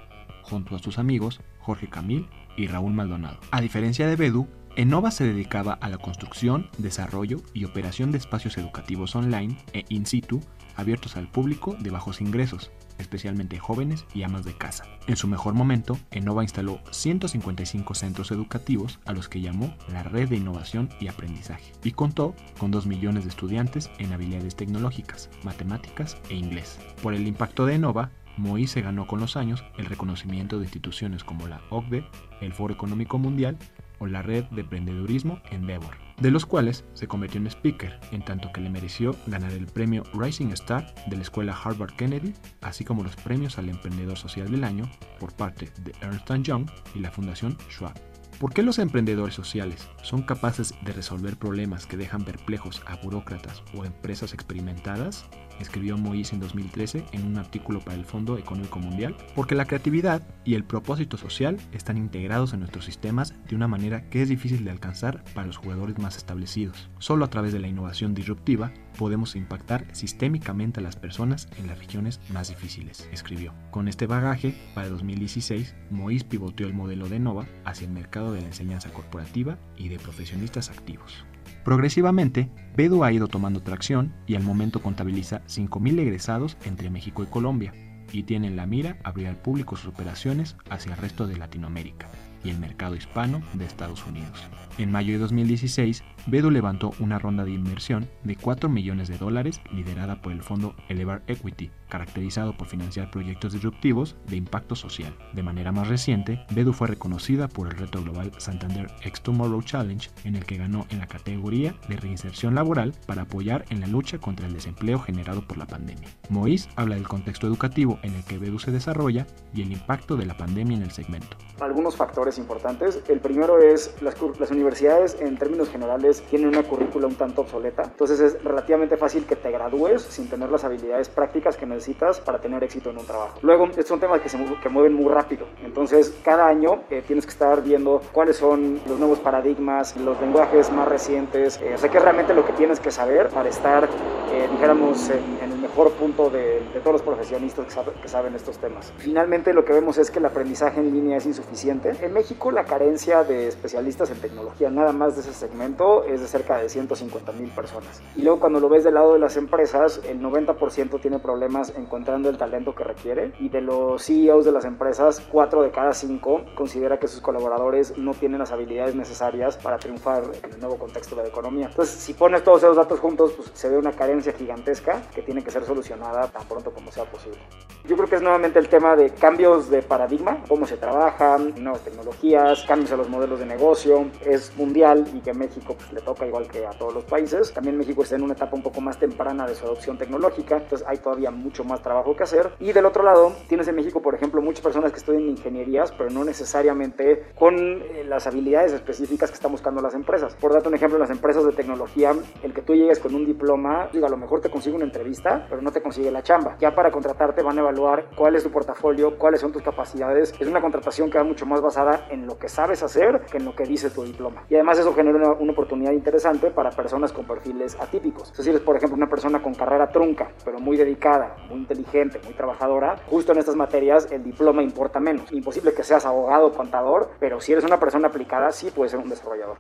junto 0.42 0.76
a 0.76 0.80
sus 0.80 0.98
amigos 0.98 1.42
Jorge 1.68 1.90
Camil 1.90 2.28
y 2.56 2.68
Raúl 2.68 2.94
Maldonado. 2.94 3.40
A 3.52 3.60
diferencia 3.60 4.08
de 4.08 4.16
Bedu, 4.16 4.48
Enova 4.78 5.12
se 5.12 5.26
dedicaba 5.26 5.74
a 5.74 5.90
la 5.90 5.98
construcción, 5.98 6.70
desarrollo 6.78 7.42
y 7.54 7.66
operación 7.66 8.12
de 8.12 8.20
espacios 8.20 8.58
educativos 8.58 9.18
online 9.18 9.58
e 9.74 9.84
in 9.90 10.06
situ 10.06 10.40
abiertos 10.78 11.18
al 11.18 11.28
público 11.28 11.76
de 11.78 11.90
bajos 11.90 12.22
ingresos, 12.22 12.72
especialmente 13.00 13.60
jóvenes 13.60 14.06
y 14.14 14.24
amas 14.24 14.46
de 14.46 14.56
casa. 14.56 14.86
En 15.08 15.18
su 15.18 15.28
mejor 15.28 15.56
momento, 15.56 15.98
Enova 16.12 16.44
instaló 16.44 16.80
155 16.92 17.96
centros 17.96 18.32
educativos 18.32 19.00
a 19.06 19.12
los 19.12 19.28
que 19.28 19.42
llamó 19.42 19.76
la 19.92 20.04
Red 20.04 20.30
de 20.30 20.38
Innovación 20.38 20.88
y 21.02 21.08
Aprendizaje 21.10 21.74
y 21.84 21.92
contó 21.92 22.34
con 22.60 22.72
2 22.72 22.86
millones 22.86 23.26
de 23.26 23.32
estudiantes 23.32 23.90
en 23.98 24.14
habilidades 24.14 24.56
tecnológicas, 24.56 25.30
matemáticas 25.44 26.18
e 26.30 26.36
inglés. 26.36 26.80
Por 27.02 27.14
el 27.14 27.28
impacto 27.28 27.66
de 27.66 27.76
Enova, 27.76 28.12
Moïse 28.38 28.74
se 28.74 28.82
ganó 28.82 29.08
con 29.08 29.20
los 29.20 29.36
años 29.36 29.64
el 29.78 29.86
reconocimiento 29.86 30.58
de 30.58 30.66
instituciones 30.66 31.24
como 31.24 31.48
la 31.48 31.62
OCDE, 31.70 32.06
el 32.42 32.54
Foro 32.54 32.74
Económico 32.74 33.18
Mundial 33.18 33.58
o 34.00 34.08
la 34.08 34.22
Red 34.22 34.46
de 34.46 34.62
Emprendedurismo 34.62 35.42
Endeavor. 35.52 35.96
de 36.20 36.32
los 36.32 36.48
cuales 36.48 36.84
se 36.94 37.08
convirtió 37.08 37.40
en 37.40 37.46
speaker, 37.48 38.00
en 38.12 38.26
tanto 38.26 38.52
que 38.52 38.62
le 38.62 38.72
mereció 38.72 39.16
ganar 39.28 39.52
el 39.52 39.68
premio 39.68 40.04
Rising 40.16 40.48
Star 40.48 40.96
de 41.06 41.16
la 41.16 41.22
escuela 41.22 41.56
Harvard 41.56 41.96
Kennedy, 41.96 42.34
así 42.62 42.84
como 42.84 43.04
los 43.04 43.16
premios 43.16 43.60
al 43.60 43.70
Emprendedor 43.70 44.18
Social 44.18 44.50
del 44.50 44.64
Año 44.64 44.90
por 45.20 45.36
parte 45.36 45.70
de 45.84 45.94
Ernst 46.02 46.32
Young 46.42 46.68
y 46.96 47.00
la 47.00 47.12
Fundación 47.12 47.56
Schwab. 47.70 47.94
¿Por 48.40 48.54
qué 48.54 48.62
los 48.62 48.78
emprendedores 48.78 49.34
sociales 49.34 49.90
son 50.04 50.22
capaces 50.22 50.76
de 50.86 50.94
resolver 50.94 51.38
problemas 51.38 51.88
que 51.88 51.98
dejan 51.98 52.24
perplejos 52.24 52.84
a 52.86 52.96
burócratas 52.98 53.64
o 53.76 53.84
empresas 53.84 54.32
experimentadas? 54.32 55.26
Escribió 55.60 55.98
Moïse 55.98 56.34
en 56.34 56.42
2013 56.42 57.04
en 57.14 57.26
un 57.26 57.40
artículo 57.40 57.80
para 57.80 57.98
el 57.98 58.06
Fondo 58.06 58.38
Económico 58.38 58.78
Mundial, 58.78 59.18
porque 59.34 59.56
la 59.56 59.66
creatividad 59.66 60.22
y 60.46 60.54
el 60.54 60.64
propósito 60.64 61.18
social 61.18 61.58
están 61.72 61.98
integrados 61.98 62.54
en 62.54 62.60
nuestros 62.60 62.86
sistemas 62.86 63.34
de 63.50 63.56
una 63.56 63.68
manera 63.68 64.08
que 64.12 64.22
es 64.22 64.30
difícil 64.30 64.64
de 64.64 64.70
alcanzar 64.70 65.24
para 65.34 65.48
los 65.48 65.58
jugadores 65.58 65.98
más 65.98 66.16
establecidos. 66.16 66.92
Solo 67.00 67.26
a 67.26 67.32
través 67.32 67.54
de 67.54 67.60
la 67.60 67.68
innovación 67.68 68.14
disruptiva 68.14 68.72
podemos 68.98 69.36
impactar 69.36 69.86
sistémicamente 69.94 70.80
a 70.80 70.84
las 70.84 70.96
personas 70.96 71.48
en 71.58 71.68
las 71.68 71.80
regiones 71.80 72.20
más 72.30 72.50
difíciles, 72.50 73.08
escribió. 73.12 73.54
Con 73.72 73.88
este 73.88 74.08
bagaje, 74.08 74.56
para 74.74 74.90
2016, 74.90 75.76
Moïse 75.92 76.26
pivoteó 76.26 76.68
el 76.68 76.74
modelo 76.74 77.08
de 77.08 77.20
Nova 77.20 77.46
hacia 77.64 77.86
el 77.86 77.94
mercado 77.94 78.34
de 78.34 78.42
la 78.42 78.48
enseñanza 78.48 78.90
corporativa 78.90 79.58
y 79.78 79.90
de 79.90 80.00
profesionistas 80.00 80.70
activos. 80.70 81.26
Progresivamente, 81.64 82.50
Bedu 82.76 83.04
ha 83.04 83.12
ido 83.12 83.28
tomando 83.28 83.62
tracción 83.62 84.14
y 84.26 84.36
al 84.36 84.44
momento 84.44 84.82
contabiliza 84.82 85.42
5.000 85.48 86.00
egresados 86.00 86.58
entre 86.66 86.90
México 86.90 87.24
y 87.24 87.28
Colombia 87.28 87.74
y 88.12 88.24
tiene 88.24 88.48
en 88.48 88.56
la 88.56 88.66
mira 88.66 88.98
abrir 89.04 89.28
al 89.28 89.36
público 89.36 89.76
sus 89.76 89.88
operaciones 89.88 90.56
hacia 90.70 90.94
el 90.94 90.98
resto 90.98 91.28
de 91.28 91.38
Latinoamérica 91.38 92.08
y 92.44 92.50
el 92.50 92.60
mercado 92.60 92.96
hispano 92.96 93.42
de 93.54 93.66
Estados 93.66 94.06
Unidos. 94.06 94.44
En 94.78 94.92
mayo 94.92 95.14
de 95.14 95.20
2016, 95.20 96.04
Bedu 96.28 96.52
levantó 96.52 96.94
una 97.00 97.20
ronda 97.20 97.44
de 97.44 97.52
inversión 97.52 98.08
de 98.24 98.36
4 98.36 98.70
millones 98.70 99.08
de 99.08 99.18
dólares 99.18 99.62
liderada 99.72 100.22
por 100.22 100.32
el 100.32 100.44
fondo 100.44 100.76
Elevar 100.88 101.24
Equity, 101.28 101.72
caracterizado 101.88 102.56
por 102.56 102.68
financiar 102.68 103.12
proyectos 103.12 103.54
disruptivos 103.54 104.16
de 104.28 104.38
impacto 104.38 104.76
social. 104.76 105.16
De 105.34 105.44
manera 105.44 105.72
más 105.72 105.88
reciente, 105.88 106.46
Bedu 106.52 106.74
fue 106.74 106.88
reconocida 106.88 107.48
por 107.48 107.68
el 107.68 107.78
reto 107.78 108.02
global 108.02 108.32
Santander 108.38 108.88
X 109.04 109.22
Tomorrow 109.22 109.62
Challenge, 109.62 110.10
en 110.24 110.36
el 110.36 110.46
que 110.46 110.58
ganó 110.58 110.86
en 110.90 111.00
la 111.00 111.08
categoría 111.08 111.76
de 111.88 111.98
reinserción 111.98 112.56
laboral 112.56 112.94
para 113.06 113.24
apoyar 113.24 113.66
en 113.70 113.82
la 113.82 113.88
lucha 113.88 114.18
contra 114.20 114.48
el 114.48 114.54
desempleo 114.54 115.00
generado 115.00 115.42
por 115.42 115.58
la 115.58 115.66
pandemia. 115.66 116.10
Moïse 116.30 116.70
habla 116.76 116.96
del 116.96 117.08
contexto 117.08 117.48
educativo 117.48 118.00
en 118.04 118.14
el 118.14 118.24
que 118.24 118.38
Bedu 118.38 118.60
se 118.60 118.72
desarrolla 118.72 119.26
y 119.54 119.62
el 119.62 119.72
impacto 119.72 120.16
de 120.16 120.26
la 120.26 120.38
pandemia 120.38 120.78
en 120.78 120.84
el 120.84 120.92
segmento. 120.92 121.38
Algunos 121.60 121.96
factores 121.96 122.38
importantes. 122.38 123.02
El 123.08 123.20
primero 123.20 123.60
es 123.60 123.96
las, 124.02 124.16
las 124.40 124.52
universidades 124.52 125.18
en 125.20 125.38
términos 125.38 125.70
generales 125.70 126.24
tienen 126.30 126.50
una 126.50 126.64
currícula 126.64 127.08
un 127.08 127.16
tanto 127.16 127.42
obsoleta, 127.42 127.84
entonces 127.84 128.20
es 128.20 128.44
relativamente 128.44 128.98
fácil 128.98 129.26
que 129.26 129.36
te 129.36 129.52
gradúes 129.52 130.02
sin 130.02 130.30
tener 130.30 130.50
las 130.50 130.64
habilidades 130.64 131.10
prácticas 131.10 131.58
que 131.58 131.66
necesitas 131.78 132.20
para 132.20 132.40
tener 132.40 132.64
éxito 132.64 132.90
en 132.90 132.98
un 132.98 133.06
trabajo. 133.06 133.38
Luego, 133.42 133.66
estos 133.66 133.88
son 133.88 134.00
temas 134.00 134.22
que 134.22 134.30
se 134.30 134.38
que 134.62 134.70
mueven 134.70 134.94
muy 134.94 135.12
rápido, 135.12 135.46
entonces 135.64 136.16
cada 136.24 136.48
año 136.48 136.82
eh, 136.90 137.04
tienes 137.06 137.26
que 137.26 137.32
estar 137.32 137.62
viendo 137.62 138.02
cuáles 138.12 138.38
son 138.38 138.80
los 138.88 139.00
nuevos 139.00 139.20
paradigmas, 139.20 139.96
los 139.98 140.20
lenguajes 140.20 140.72
más 140.72 140.88
recientes, 140.88 141.60
eh, 141.62 141.74
o 141.76 141.78
sea, 141.78 141.90
que 141.90 141.98
es 141.98 142.04
realmente 142.04 142.34
lo 142.34 142.46
que 142.46 142.54
tienes 142.54 142.80
que 142.80 142.92
saber 142.92 143.30
para 143.30 143.50
estar, 143.50 143.86
eh, 143.86 144.48
dijéramos, 144.52 145.10
en, 145.10 145.24
en, 145.44 145.52
el 145.52 145.60
mejor 145.60 145.92
punto 145.92 146.30
de, 146.30 146.62
de 146.74 146.80
todos 146.80 146.94
los 146.94 147.02
profesionistas 147.02 147.66
que, 147.66 147.72
sabe, 147.72 147.92
que 148.02 148.08
saben 148.08 148.36
estos 148.36 148.58
temas. 148.58 148.94
Finalmente, 148.98 149.54
lo 149.54 149.66
que 149.66 149.74
vemos 149.74 149.98
es 149.98 150.12
que 150.12 150.20
el 150.20 150.26
aprendizaje 150.26 150.80
en 150.80 150.92
línea 150.94 151.18
es 151.18 151.26
insuficiente. 151.26 151.94
En 152.02 152.14
México, 152.14 152.52
la 152.52 152.64
carencia 152.64 153.24
de 153.24 153.48
especialistas 153.48 154.10
en 154.12 154.20
tecnología, 154.20 154.70
nada 154.70 154.94
más 154.94 155.16
de 155.16 155.22
ese 155.22 155.34
segmento, 155.34 156.04
es 156.04 156.22
de 156.22 156.28
cerca 156.28 156.58
de 156.58 156.70
150 156.70 157.32
mil 157.34 157.50
personas. 157.50 158.02
Y 158.16 158.22
luego 158.22 158.40
cuando 158.40 158.60
lo 158.60 158.70
ves 158.70 158.84
del 158.84 158.96
lado 158.96 159.14
de 159.14 159.20
las 159.20 159.38
empresas, 159.38 160.02
el 160.08 160.22
90% 160.22 161.00
tiene 161.02 161.20
problemas 161.20 161.67
encontrando 161.76 162.30
el 162.30 162.38
talento 162.38 162.76
que 162.76 162.84
requiere 162.84 163.34
y 163.40 163.50
de 163.50 163.62
los 163.62 164.04
CEOs 164.06 164.46
de 164.46 164.52
las 164.52 164.66
empresas, 164.66 165.22
4 165.32 165.64
de 165.64 165.72
cada 165.72 165.94
5 165.94 166.46
considera 166.56 167.00
que 167.00 167.08
sus 167.08 167.22
colaboradores 167.22 167.98
no 167.98 168.14
tienen 168.14 168.40
las 168.40 168.52
habilidades 168.52 168.96
necesarias 168.96 169.58
para 169.58 169.78
triunfar 169.78 170.24
en 170.44 170.54
el 170.54 170.60
nuevo 170.60 170.78
contexto 170.78 171.16
de 171.16 171.24
la 171.24 171.30
economía. 171.30 171.68
Entonces, 171.68 171.96
si 171.96 172.14
pones 172.14 172.44
todos 172.44 172.64
esos 172.64 172.76
datos 172.76 173.00
juntos, 173.00 173.34
pues 173.34 173.52
se 173.54 173.70
ve 173.70 173.78
una 173.78 173.92
carencia 173.92 174.34
gigantesca 174.34 175.02
que 175.14 175.22
tiene 175.22 175.44
que 175.44 175.52
ser 175.52 175.64
solucionada 175.64 176.28
tan 176.28 176.46
pronto 176.48 176.72
como 176.72 176.92
sea 176.92 177.06
posible. 177.06 177.40
Yo 177.86 177.96
creo 177.96 178.10
que 178.10 178.16
es 178.16 178.22
nuevamente 178.22 178.60
el 178.60 178.68
tema 178.68 178.96
de 178.96 179.12
cambios 179.12 179.70
de 179.70 179.82
paradigma, 179.82 180.44
cómo 180.48 180.66
se 180.66 180.78
trabajan, 180.78 181.54
nuevas 181.58 181.82
tecnologías, 181.82 182.64
cambios 182.66 182.92
a 182.92 182.98
los 182.98 183.10
modelos 183.10 183.40
de 183.40 183.46
negocio, 183.46 184.08
es 184.26 184.56
mundial 184.58 185.06
y 185.14 185.20
que 185.22 185.34
México 185.34 185.76
pues, 185.78 185.94
le 185.94 186.02
toca 186.02 186.26
igual 186.26 186.48
que 186.48 186.66
a 186.66 186.72
todos 186.72 186.94
los 186.94 187.04
países. 187.06 187.54
También 187.54 187.78
México 187.78 188.04
está 188.04 188.16
en 188.16 188.24
una 188.24 188.34
etapa 188.34 188.56
un 188.56 188.64
poco 188.64 188.82
más 188.82 188.98
temprana 189.00 189.48
de 189.48 189.56
su 189.56 189.66
adopción 189.66 189.98
tecnológica, 189.98 190.58
entonces 190.58 190.88
hay 190.88 190.98
todavía 190.98 191.32
mucho 191.32 191.57
más 191.64 191.82
trabajo 191.82 192.16
que 192.16 192.24
hacer. 192.24 192.52
Y 192.60 192.74
del 192.74 192.86
otro 192.86 193.04
lado, 193.04 193.34
tienes 193.48 193.68
en 193.68 193.76
México, 193.76 194.02
por 194.02 194.16
ejemplo, 194.16 194.42
muchas 194.42 194.62
personas 194.62 194.92
que 194.92 195.00
estudian 195.00 195.28
ingenierías, 195.30 195.92
pero 195.92 196.10
no 196.10 196.24
necesariamente 196.24 197.28
con 197.36 197.56
eh, 197.56 198.04
las 198.08 198.28
habilidades 198.28 198.74
específicas 198.74 199.30
que 199.30 199.36
están 199.36 199.52
buscando 199.52 199.82
las 199.82 199.94
empresas. 199.94 200.36
Por 200.36 200.54
darte 200.54 200.70
un 200.70 200.76
ejemplo, 200.76 200.98
las 200.98 201.10
empresas 201.10 201.46
de 201.46 201.52
tecnología, 201.52 202.12
el 202.44 202.54
que 202.54 202.62
tú 202.62 202.74
llegues 202.74 203.00
con 203.00 203.14
un 203.16 203.26
diploma, 203.26 203.90
digo, 203.92 204.06
a 204.06 204.10
lo 204.10 204.18
mejor 204.18 204.42
te 204.42 204.50
consigue 204.50 204.76
una 204.76 204.86
entrevista, 204.86 205.46
pero 205.50 205.62
no 205.62 205.72
te 205.72 205.82
consigue 205.82 206.12
la 206.12 206.24
chamba. 206.24 206.58
Ya 206.60 206.74
para 206.74 206.92
contratarte 206.92 207.42
van 207.42 207.58
a 207.58 207.62
evaluar 207.62 208.10
cuál 208.16 208.36
es 208.36 208.44
tu 208.44 208.52
portafolio, 208.52 209.18
cuáles 209.18 209.42
son 209.42 209.52
tus 209.52 209.62
capacidades. 209.62 210.34
Es 210.40 210.48
una 210.48 210.62
contratación 210.62 211.10
que 211.10 211.18
va 211.18 211.24
mucho 211.24 211.46
más 211.46 211.62
basada 211.62 212.08
en 212.10 212.26
lo 212.26 212.38
que 212.38 212.50
sabes 212.50 212.84
hacer 212.84 213.22
que 213.32 213.38
en 213.38 213.46
lo 213.46 213.56
que 213.56 213.64
dice 213.64 213.90
tu 213.90 214.04
diploma. 214.04 214.44
Y 214.50 214.56
además 214.56 214.80
eso 214.80 214.94
genera 214.94 215.18
una, 215.18 215.34
una 215.34 215.52
oportunidad 215.52 215.92
interesante 215.92 216.52
para 216.52 216.70
personas 216.72 217.12
con 217.12 217.26
perfiles 217.26 217.78
atípicos. 217.80 218.32
Es 218.32 218.46
decir, 218.46 218.64
por 218.64 218.76
ejemplo, 218.76 218.96
una 218.96 219.08
persona 219.08 219.42
con 219.42 219.54
carrera 219.54 219.88
trunca, 219.90 220.32
pero 220.44 220.60
muy 220.60 220.78
dedicada, 220.78 221.36
muy 221.50 221.60
inteligente, 221.60 222.20
muy 222.24 222.34
trabajadora, 222.34 222.98
justo 223.10 223.32
en 223.32 223.40
estas 223.40 223.56
materias 223.56 224.08
el 224.12 224.24
diploma 224.24 224.64
importa 224.64 225.00
menos. 225.00 225.32
Imposible 225.32 225.74
que 225.74 225.84
seas 225.84 226.06
abogado 226.06 226.48
o 226.48 226.54
contador, 226.54 227.10
pero 227.20 227.42
si 227.42 227.54
eres 227.54 227.64
una 227.64 227.80
persona 227.80 228.08
aplicada, 228.08 228.52
sí 228.52 228.72
puedes 228.72 228.92
ser 228.92 229.00
un 229.00 229.10
desarrollador 229.10 229.58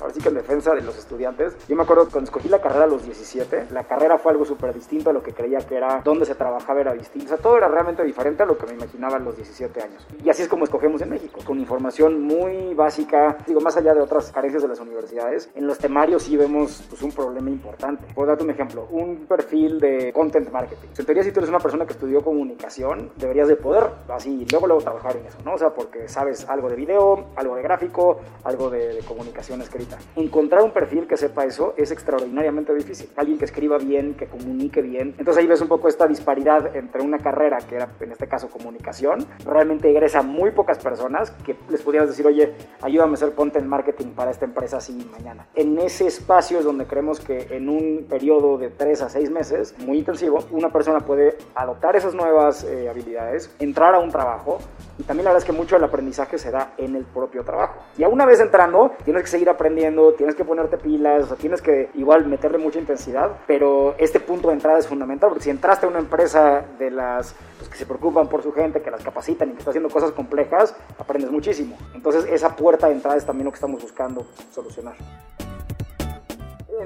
ahora 0.00 0.14
sí 0.14 0.20
que 0.20 0.28
en 0.28 0.34
defensa 0.34 0.74
de 0.74 0.82
los 0.82 0.96
estudiantes. 0.98 1.56
Yo 1.68 1.76
me 1.76 1.82
acuerdo 1.82 2.08
cuando 2.10 2.28
escogí 2.28 2.48
la 2.48 2.60
carrera 2.60 2.84
a 2.84 2.88
los 2.88 3.04
17, 3.04 3.66
la 3.70 3.84
carrera 3.84 4.18
fue 4.18 4.32
algo 4.32 4.44
súper 4.44 4.74
distinto 4.74 5.10
a 5.10 5.12
lo 5.12 5.22
que 5.22 5.32
creía 5.32 5.58
que 5.58 5.76
era, 5.76 6.00
donde 6.04 6.24
se 6.24 6.34
trabajaba 6.34 6.80
era 6.80 6.92
distinto. 6.92 7.26
O 7.26 7.28
sea, 7.28 7.38
todo 7.38 7.56
era 7.56 7.68
realmente 7.68 8.02
diferente 8.04 8.42
a 8.42 8.46
lo 8.46 8.56
que 8.56 8.66
me 8.66 8.74
imaginaba 8.74 9.16
a 9.16 9.20
los 9.20 9.36
17 9.36 9.82
años. 9.82 10.06
Y 10.22 10.30
así 10.30 10.42
es 10.42 10.48
como 10.48 10.64
escogemos 10.64 11.00
en 11.02 11.10
México, 11.10 11.40
con 11.44 11.58
información 11.58 12.22
muy 12.22 12.74
básica, 12.74 13.38
digo, 13.46 13.60
más 13.60 13.76
allá 13.76 13.94
de 13.94 14.00
otras 14.00 14.30
carencias 14.30 14.62
de 14.62 14.68
las 14.68 14.80
universidades. 14.80 15.50
En 15.54 15.66
los 15.66 15.78
temarios 15.78 16.22
sí 16.22 16.36
vemos 16.36 16.84
pues, 16.88 17.02
un 17.02 17.12
problema 17.12 17.50
importante. 17.50 18.06
Por 18.14 18.26
darte 18.26 18.44
un 18.44 18.50
ejemplo, 18.50 18.86
un 18.90 19.26
perfil 19.26 19.80
de 19.80 20.12
content 20.12 20.50
marketing. 20.50 20.88
En 20.98 21.04
teoría, 21.04 21.22
si 21.22 21.32
tú 21.32 21.40
eres 21.40 21.50
una 21.50 21.58
persona 21.58 21.86
que 21.86 21.92
estudió 21.92 22.22
comunicación, 22.22 23.10
deberías 23.16 23.48
de 23.48 23.56
poder 23.56 23.84
así, 24.08 24.46
luego, 24.50 24.66
luego 24.66 24.82
trabajar 24.82 25.16
en 25.16 25.26
eso, 25.26 25.38
¿no? 25.44 25.54
O 25.54 25.58
sea, 25.58 25.70
porque 25.70 26.08
sabes 26.08 26.48
algo 26.48 26.68
de 26.68 26.76
video, 26.76 27.26
algo 27.36 27.56
de 27.56 27.62
gráfico, 27.62 28.20
algo 28.44 28.70
de, 28.70 28.94
de 28.94 29.00
comunicación 29.00 29.62
escrita. 29.62 29.87
Encontrar 30.16 30.62
un 30.62 30.72
perfil 30.72 31.06
que 31.06 31.16
sepa 31.16 31.44
eso 31.44 31.74
es 31.76 31.90
extraordinariamente 31.90 32.74
difícil. 32.74 33.10
Alguien 33.16 33.38
que 33.38 33.44
escriba 33.44 33.78
bien, 33.78 34.14
que 34.14 34.26
comunique 34.26 34.82
bien. 34.82 35.14
Entonces 35.18 35.38
ahí 35.38 35.46
ves 35.46 35.60
un 35.60 35.68
poco 35.68 35.88
esta 35.88 36.06
disparidad 36.06 36.74
entre 36.76 37.02
una 37.02 37.18
carrera 37.18 37.58
que 37.58 37.76
era 37.76 37.88
en 38.00 38.12
este 38.12 38.26
caso 38.26 38.48
comunicación, 38.48 39.26
realmente 39.44 39.90
egresa 39.90 40.22
muy 40.22 40.50
pocas 40.50 40.78
personas 40.78 41.30
que 41.44 41.56
les 41.68 41.82
pudieras 41.82 42.08
decir, 42.08 42.26
oye, 42.26 42.54
ayúdame 42.82 43.12
a 43.12 43.14
hacer 43.14 43.32
content 43.34 43.66
marketing 43.66 44.08
para 44.08 44.30
esta 44.30 44.44
empresa 44.44 44.78
así 44.78 45.08
mañana. 45.12 45.46
En 45.54 45.78
ese 45.78 46.06
espacio 46.06 46.58
es 46.58 46.64
donde 46.64 46.86
creemos 46.86 47.20
que 47.20 47.48
en 47.50 47.68
un 47.68 48.06
periodo 48.08 48.58
de 48.58 48.70
3 48.70 49.02
a 49.02 49.08
6 49.08 49.30
meses, 49.30 49.74
muy 49.78 49.98
intensivo, 49.98 50.38
una 50.50 50.72
persona 50.72 51.00
puede 51.00 51.36
adoptar 51.54 51.96
esas 51.96 52.14
nuevas 52.14 52.64
eh, 52.64 52.88
habilidades, 52.88 53.54
entrar 53.58 53.94
a 53.94 53.98
un 53.98 54.10
trabajo 54.10 54.58
y 54.98 55.02
también 55.04 55.24
la 55.24 55.30
verdad 55.30 55.44
es 55.44 55.50
que 55.50 55.56
mucho 55.56 55.76
del 55.76 55.84
aprendizaje 55.84 56.38
se 56.38 56.50
da 56.50 56.72
en 56.76 56.96
el 56.96 57.04
propio 57.04 57.44
trabajo. 57.44 57.80
Y 57.96 58.02
a 58.02 58.08
una 58.08 58.26
vez 58.26 58.40
entrando, 58.40 58.92
tienes 59.04 59.22
que 59.22 59.28
seguir 59.28 59.48
aprendiendo, 59.48 59.77
tienes 60.16 60.34
que 60.34 60.44
ponerte 60.44 60.78
pilas, 60.78 61.24
o 61.24 61.26
sea, 61.28 61.36
tienes 61.36 61.62
que 61.62 61.90
igual 61.94 62.26
meterle 62.26 62.58
mucha 62.58 62.78
intensidad, 62.78 63.38
pero 63.46 63.94
este 63.98 64.20
punto 64.20 64.48
de 64.48 64.54
entrada 64.54 64.78
es 64.78 64.86
fundamental, 64.86 65.30
porque 65.30 65.44
si 65.44 65.50
entraste 65.50 65.86
a 65.86 65.88
una 65.88 65.98
empresa 65.98 66.64
de 66.78 66.90
las 66.90 67.34
pues, 67.58 67.68
que 67.68 67.76
se 67.76 67.86
preocupan 67.86 68.28
por 68.28 68.42
su 68.42 68.52
gente, 68.52 68.82
que 68.82 68.90
las 68.90 69.02
capacitan 69.02 69.48
y 69.48 69.52
que 69.52 69.58
está 69.58 69.70
haciendo 69.70 69.90
cosas 69.90 70.12
complejas, 70.12 70.74
aprendes 70.98 71.30
muchísimo. 71.30 71.76
Entonces 71.94 72.26
esa 72.30 72.54
puerta 72.56 72.88
de 72.88 72.94
entrada 72.94 73.16
es 73.16 73.24
también 73.24 73.46
lo 73.46 73.50
que 73.50 73.56
estamos 73.56 73.82
buscando 73.82 74.26
solucionar. 74.50 74.96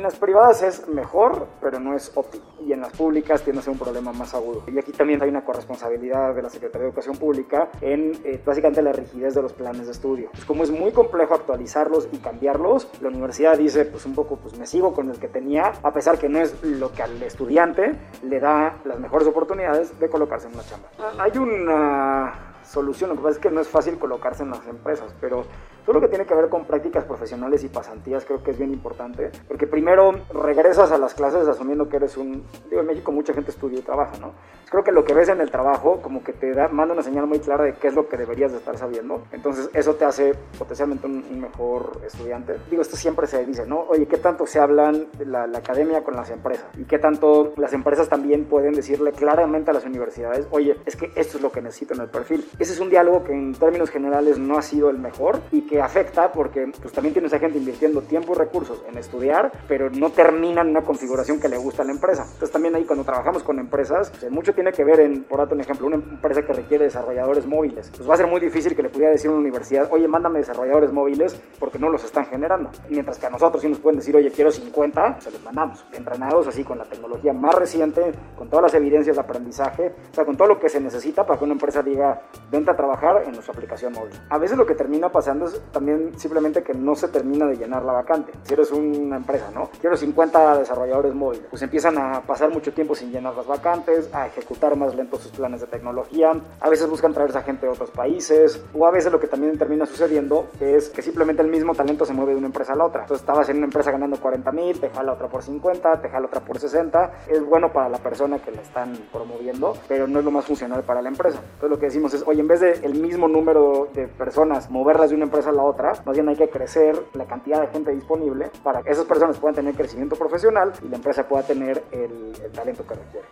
En 0.02 0.06
las 0.06 0.16
privadas 0.16 0.64
es 0.64 0.88
mejor, 0.88 1.46
pero 1.60 1.78
no 1.78 1.94
es 1.94 2.10
óptimo. 2.16 2.42
Y 2.66 2.72
en 2.72 2.80
las 2.80 2.90
públicas 2.90 3.40
tiene 3.42 3.60
a 3.60 3.62
ser 3.62 3.70
un 3.72 3.78
problema 3.78 4.12
más 4.12 4.34
agudo. 4.34 4.64
Y 4.66 4.76
aquí 4.76 4.90
también 4.90 5.22
hay 5.22 5.28
una 5.28 5.44
corresponsabilidad 5.44 6.34
de 6.34 6.42
la 6.42 6.48
Secretaría 6.48 6.80
de 6.82 6.88
Educación 6.88 7.16
Pública 7.16 7.68
en 7.80 8.20
eh, 8.24 8.42
básicamente 8.44 8.82
la 8.82 8.90
rigidez 8.90 9.36
de 9.36 9.42
los 9.42 9.52
planes 9.52 9.86
de 9.86 9.92
estudio. 9.92 10.30
Pues 10.32 10.44
como 10.44 10.64
es 10.64 10.72
muy 10.72 10.90
complejo 10.90 11.34
actualizarlos 11.34 12.08
y 12.10 12.18
cambiarlos, 12.18 12.88
la 13.00 13.10
universidad 13.10 13.56
dice, 13.56 13.84
pues 13.84 14.04
un 14.04 14.16
poco, 14.16 14.38
pues 14.38 14.58
me 14.58 14.66
sigo 14.66 14.92
con 14.92 15.08
el 15.08 15.20
que 15.20 15.28
tenía, 15.28 15.72
a 15.84 15.92
pesar 15.92 16.18
que 16.18 16.28
no 16.28 16.40
es 16.40 16.60
lo 16.64 16.90
que 16.90 17.04
al 17.04 17.22
estudiante 17.22 17.94
le 18.24 18.40
da 18.40 18.78
las 18.84 18.98
mejores 18.98 19.28
oportunidades 19.28 20.00
de 20.00 20.10
colocarse 20.10 20.48
en 20.48 20.54
una 20.54 20.64
chamba. 20.64 20.88
Hay 21.16 21.38
una 21.38 22.56
solución, 22.64 23.10
lo 23.10 23.16
que 23.16 23.22
pasa 23.22 23.34
es 23.34 23.38
que 23.38 23.50
no 23.52 23.60
es 23.60 23.68
fácil 23.68 23.98
colocarse 23.98 24.42
en 24.42 24.50
las 24.50 24.66
empresas, 24.66 25.14
pero 25.20 25.44
Todo 25.84 25.94
lo 25.94 26.00
que 26.00 26.08
tiene 26.08 26.26
que 26.26 26.34
ver 26.34 26.48
con 26.48 26.64
prácticas 26.64 27.04
profesionales 27.04 27.64
y 27.64 27.68
pasantías 27.68 28.24
creo 28.24 28.42
que 28.42 28.52
es 28.52 28.58
bien 28.58 28.72
importante, 28.72 29.30
porque 29.48 29.66
primero 29.66 30.12
regresas 30.32 30.92
a 30.92 30.98
las 30.98 31.14
clases 31.14 31.48
asumiendo 31.48 31.88
que 31.88 31.96
eres 31.96 32.16
un... 32.16 32.44
Digo, 32.70 32.80
en 32.80 32.86
México 32.86 33.12
mucha 33.12 33.34
gente 33.34 33.50
estudia 33.50 33.78
y 33.78 33.82
trabaja, 33.82 34.18
¿no? 34.18 34.32
Creo 34.70 34.84
que 34.84 34.92
lo 34.92 35.04
que 35.04 35.12
ves 35.12 35.28
en 35.28 35.40
el 35.40 35.50
trabajo 35.50 36.00
como 36.00 36.24
que 36.24 36.32
te 36.32 36.52
da, 36.52 36.68
manda 36.68 36.94
una 36.94 37.02
señal 37.02 37.26
muy 37.26 37.40
clara 37.40 37.64
de 37.64 37.74
qué 37.74 37.88
es 37.88 37.94
lo 37.94 38.08
que 38.08 38.16
deberías 38.16 38.52
de 38.52 38.58
estar 38.58 38.78
sabiendo. 38.78 39.22
Entonces 39.32 39.68
eso 39.74 39.96
te 39.96 40.04
hace 40.04 40.34
potencialmente 40.58 41.06
un, 41.06 41.22
mejor 41.40 42.00
estudiante. 42.06 42.56
Digo, 42.70 42.82
esto 42.82 42.96
siempre 42.96 43.26
se 43.26 43.44
dice, 43.44 43.66
¿no? 43.66 43.80
Oye, 43.88 44.06
¿qué 44.06 44.16
tanto 44.16 44.46
se 44.46 44.60
hablan 44.60 45.08
la, 45.26 45.46
la 45.46 45.58
academia 45.58 46.02
con 46.04 46.14
las 46.14 46.30
empresas? 46.30 46.66
¿Y 46.78 46.84
qué 46.84 46.98
tanto 46.98 47.52
las 47.56 47.72
empresas 47.72 48.08
también 48.08 48.44
pueden 48.44 48.74
decirle 48.74 49.12
claramente 49.12 49.70
a 49.70 49.74
las 49.74 49.84
universidades, 49.84 50.46
oye, 50.50 50.76
es 50.86 50.96
que 50.96 51.10
esto 51.16 51.36
es 51.36 51.42
lo 51.42 51.50
que 51.50 51.60
necesito 51.60 51.94
en 51.94 52.00
el 52.00 52.08
perfil? 52.08 52.48
Ese 52.58 52.72
es 52.72 52.80
un 52.80 52.90
diálogo 52.90 53.24
que 53.24 53.32
en 53.32 53.52
términos 53.54 53.90
generales 53.90 54.38
no 54.38 54.56
ha 54.56 54.62
sido 54.62 54.88
el 54.88 54.98
mejor 54.98 55.40
y 55.50 55.62
que 55.62 55.71
afecta 55.80 56.32
porque 56.32 56.70
pues 56.80 56.92
también 56.92 57.12
tienes 57.12 57.32
a 57.32 57.38
gente 57.38 57.58
invirtiendo 57.58 58.02
tiempo 58.02 58.32
y 58.34 58.36
recursos 58.36 58.82
en 58.88 58.98
estudiar, 58.98 59.52
pero 59.68 59.90
no 59.90 60.10
terminan 60.10 60.70
una 60.70 60.82
configuración 60.82 61.40
que 61.40 61.48
le 61.48 61.56
gusta 61.56 61.82
a 61.82 61.84
la 61.84 61.92
empresa. 61.92 62.24
Entonces 62.24 62.50
también 62.50 62.74
ahí 62.74 62.84
cuando 62.84 63.04
trabajamos 63.04 63.42
con 63.42 63.58
empresas, 63.58 64.10
pues, 64.10 64.30
mucho 64.30 64.54
tiene 64.54 64.72
que 64.72 64.84
ver 64.84 65.00
en, 65.00 65.24
por 65.24 65.38
darte 65.38 65.54
un 65.54 65.60
ejemplo, 65.60 65.86
una 65.86 65.96
empresa 65.96 66.42
que 66.42 66.52
requiere 66.52 66.84
desarrolladores 66.84 67.46
móviles. 67.46 67.90
Pues 67.96 68.08
va 68.08 68.14
a 68.14 68.16
ser 68.16 68.26
muy 68.26 68.40
difícil 68.40 68.74
que 68.74 68.82
le 68.82 68.88
pudiera 68.88 69.12
decir 69.12 69.28
a 69.28 69.32
una 69.32 69.40
universidad, 69.40 69.88
oye, 69.90 70.08
mándame 70.08 70.40
desarrolladores 70.40 70.92
móviles 70.92 71.40
porque 71.58 71.78
no 71.78 71.88
los 71.88 72.04
están 72.04 72.26
generando. 72.26 72.70
Mientras 72.88 73.18
que 73.18 73.26
a 73.26 73.30
nosotros 73.30 73.62
sí 73.62 73.68
nos 73.68 73.78
pueden 73.78 73.98
decir, 73.98 74.16
oye, 74.16 74.30
quiero 74.30 74.50
50, 74.50 75.20
se 75.20 75.30
los 75.30 75.42
mandamos. 75.42 75.84
Entrenados 75.92 76.46
así 76.46 76.64
con 76.64 76.78
la 76.78 76.84
tecnología 76.84 77.32
más 77.32 77.54
reciente, 77.54 78.12
con 78.36 78.48
todas 78.48 78.64
las 78.64 78.74
evidencias 78.74 79.16
de 79.16 79.22
aprendizaje, 79.22 79.94
o 80.10 80.14
sea, 80.14 80.24
con 80.24 80.36
todo 80.36 80.48
lo 80.48 80.58
que 80.58 80.68
se 80.68 80.80
necesita 80.80 81.24
para 81.24 81.38
que 81.38 81.44
una 81.44 81.54
empresa 81.54 81.82
diga, 81.82 82.22
vente 82.50 82.70
a 82.70 82.76
trabajar 82.76 83.22
en 83.24 83.32
nuestra 83.32 83.52
aplicación 83.52 83.92
móvil. 83.92 84.12
A 84.28 84.38
veces 84.38 84.56
lo 84.56 84.66
que 84.66 84.74
termina 84.74 85.10
pasando 85.10 85.46
es 85.46 85.61
también 85.70 86.18
simplemente 86.18 86.62
que 86.62 86.74
no 86.74 86.94
se 86.94 87.08
termina 87.08 87.46
de 87.46 87.56
llenar 87.56 87.84
la 87.84 87.92
vacante. 87.92 88.32
Si 88.44 88.54
eres 88.54 88.70
una 88.72 89.16
empresa, 89.16 89.50
¿no? 89.54 89.70
Quiero 89.80 89.96
50 89.96 90.58
desarrolladores 90.58 91.14
móviles. 91.14 91.46
Pues 91.50 91.62
empiezan 91.62 91.98
a 91.98 92.20
pasar 92.22 92.50
mucho 92.50 92.72
tiempo 92.72 92.94
sin 92.94 93.10
llenar 93.12 93.34
las 93.34 93.46
vacantes, 93.46 94.12
a 94.14 94.26
ejecutar 94.26 94.76
más 94.76 94.94
lentos 94.94 95.22
sus 95.22 95.32
planes 95.32 95.60
de 95.60 95.66
tecnología. 95.66 96.32
A 96.60 96.68
veces 96.68 96.88
buscan 96.88 97.12
traerse 97.12 97.38
a 97.38 97.42
gente 97.42 97.66
de 97.66 97.72
otros 97.72 97.90
países. 97.90 98.62
O 98.74 98.86
a 98.86 98.90
veces 98.90 99.12
lo 99.12 99.20
que 99.20 99.26
también 99.26 99.56
termina 99.58 99.86
sucediendo 99.86 100.48
es 100.60 100.88
que 100.88 101.02
simplemente 101.02 101.42
el 101.42 101.48
mismo 101.48 101.74
talento 101.74 102.04
se 102.04 102.12
mueve 102.12 102.32
de 102.32 102.38
una 102.38 102.46
empresa 102.46 102.72
a 102.72 102.76
la 102.76 102.84
otra. 102.84 103.02
Entonces 103.02 103.22
estabas 103.22 103.48
en 103.48 103.58
una 103.58 103.66
empresa 103.66 103.90
ganando 103.90 104.18
40 104.18 104.52
mil, 104.52 104.80
te 104.80 104.90
jala 104.90 105.12
otra 105.12 105.28
por 105.28 105.42
50, 105.42 106.00
te 106.00 106.08
jala 106.08 106.26
otra 106.26 106.40
por 106.40 106.58
60. 106.58 107.12
Es 107.28 107.44
bueno 107.44 107.72
para 107.72 107.88
la 107.88 107.98
persona 107.98 108.38
que 108.38 108.50
la 108.50 108.62
están 108.62 108.96
promoviendo, 109.12 109.74
pero 109.88 110.06
no 110.06 110.18
es 110.18 110.24
lo 110.24 110.30
más 110.30 110.44
funcional 110.44 110.82
para 110.82 111.02
la 111.02 111.08
empresa. 111.08 111.38
Entonces 111.38 111.70
lo 111.70 111.78
que 111.78 111.86
decimos 111.86 112.14
es, 112.14 112.24
oye, 112.26 112.40
en 112.40 112.48
vez 112.48 112.60
de 112.60 112.72
el 112.82 113.00
mismo 113.00 113.28
número 113.28 113.88
de 113.94 114.08
personas 114.08 114.70
moverlas 114.70 115.10
de 115.10 115.16
una 115.16 115.24
empresa 115.24 115.51
la 115.52 115.64
otra, 115.64 115.92
más 116.04 116.14
bien 116.14 116.28
hay 116.28 116.36
que 116.36 116.48
crecer 116.48 117.06
la 117.14 117.26
cantidad 117.26 117.60
de 117.60 117.68
gente 117.68 117.92
disponible 117.92 118.50
para 118.62 118.82
que 118.82 118.90
esas 118.90 119.04
personas 119.04 119.38
puedan 119.38 119.54
tener 119.54 119.74
crecimiento 119.74 120.16
profesional 120.16 120.72
y 120.82 120.88
la 120.88 120.96
empresa 120.96 121.26
pueda 121.26 121.42
tener 121.42 121.84
el 121.92 122.32
talento 122.52 122.86
que 122.86 122.94
requiere 122.94 123.26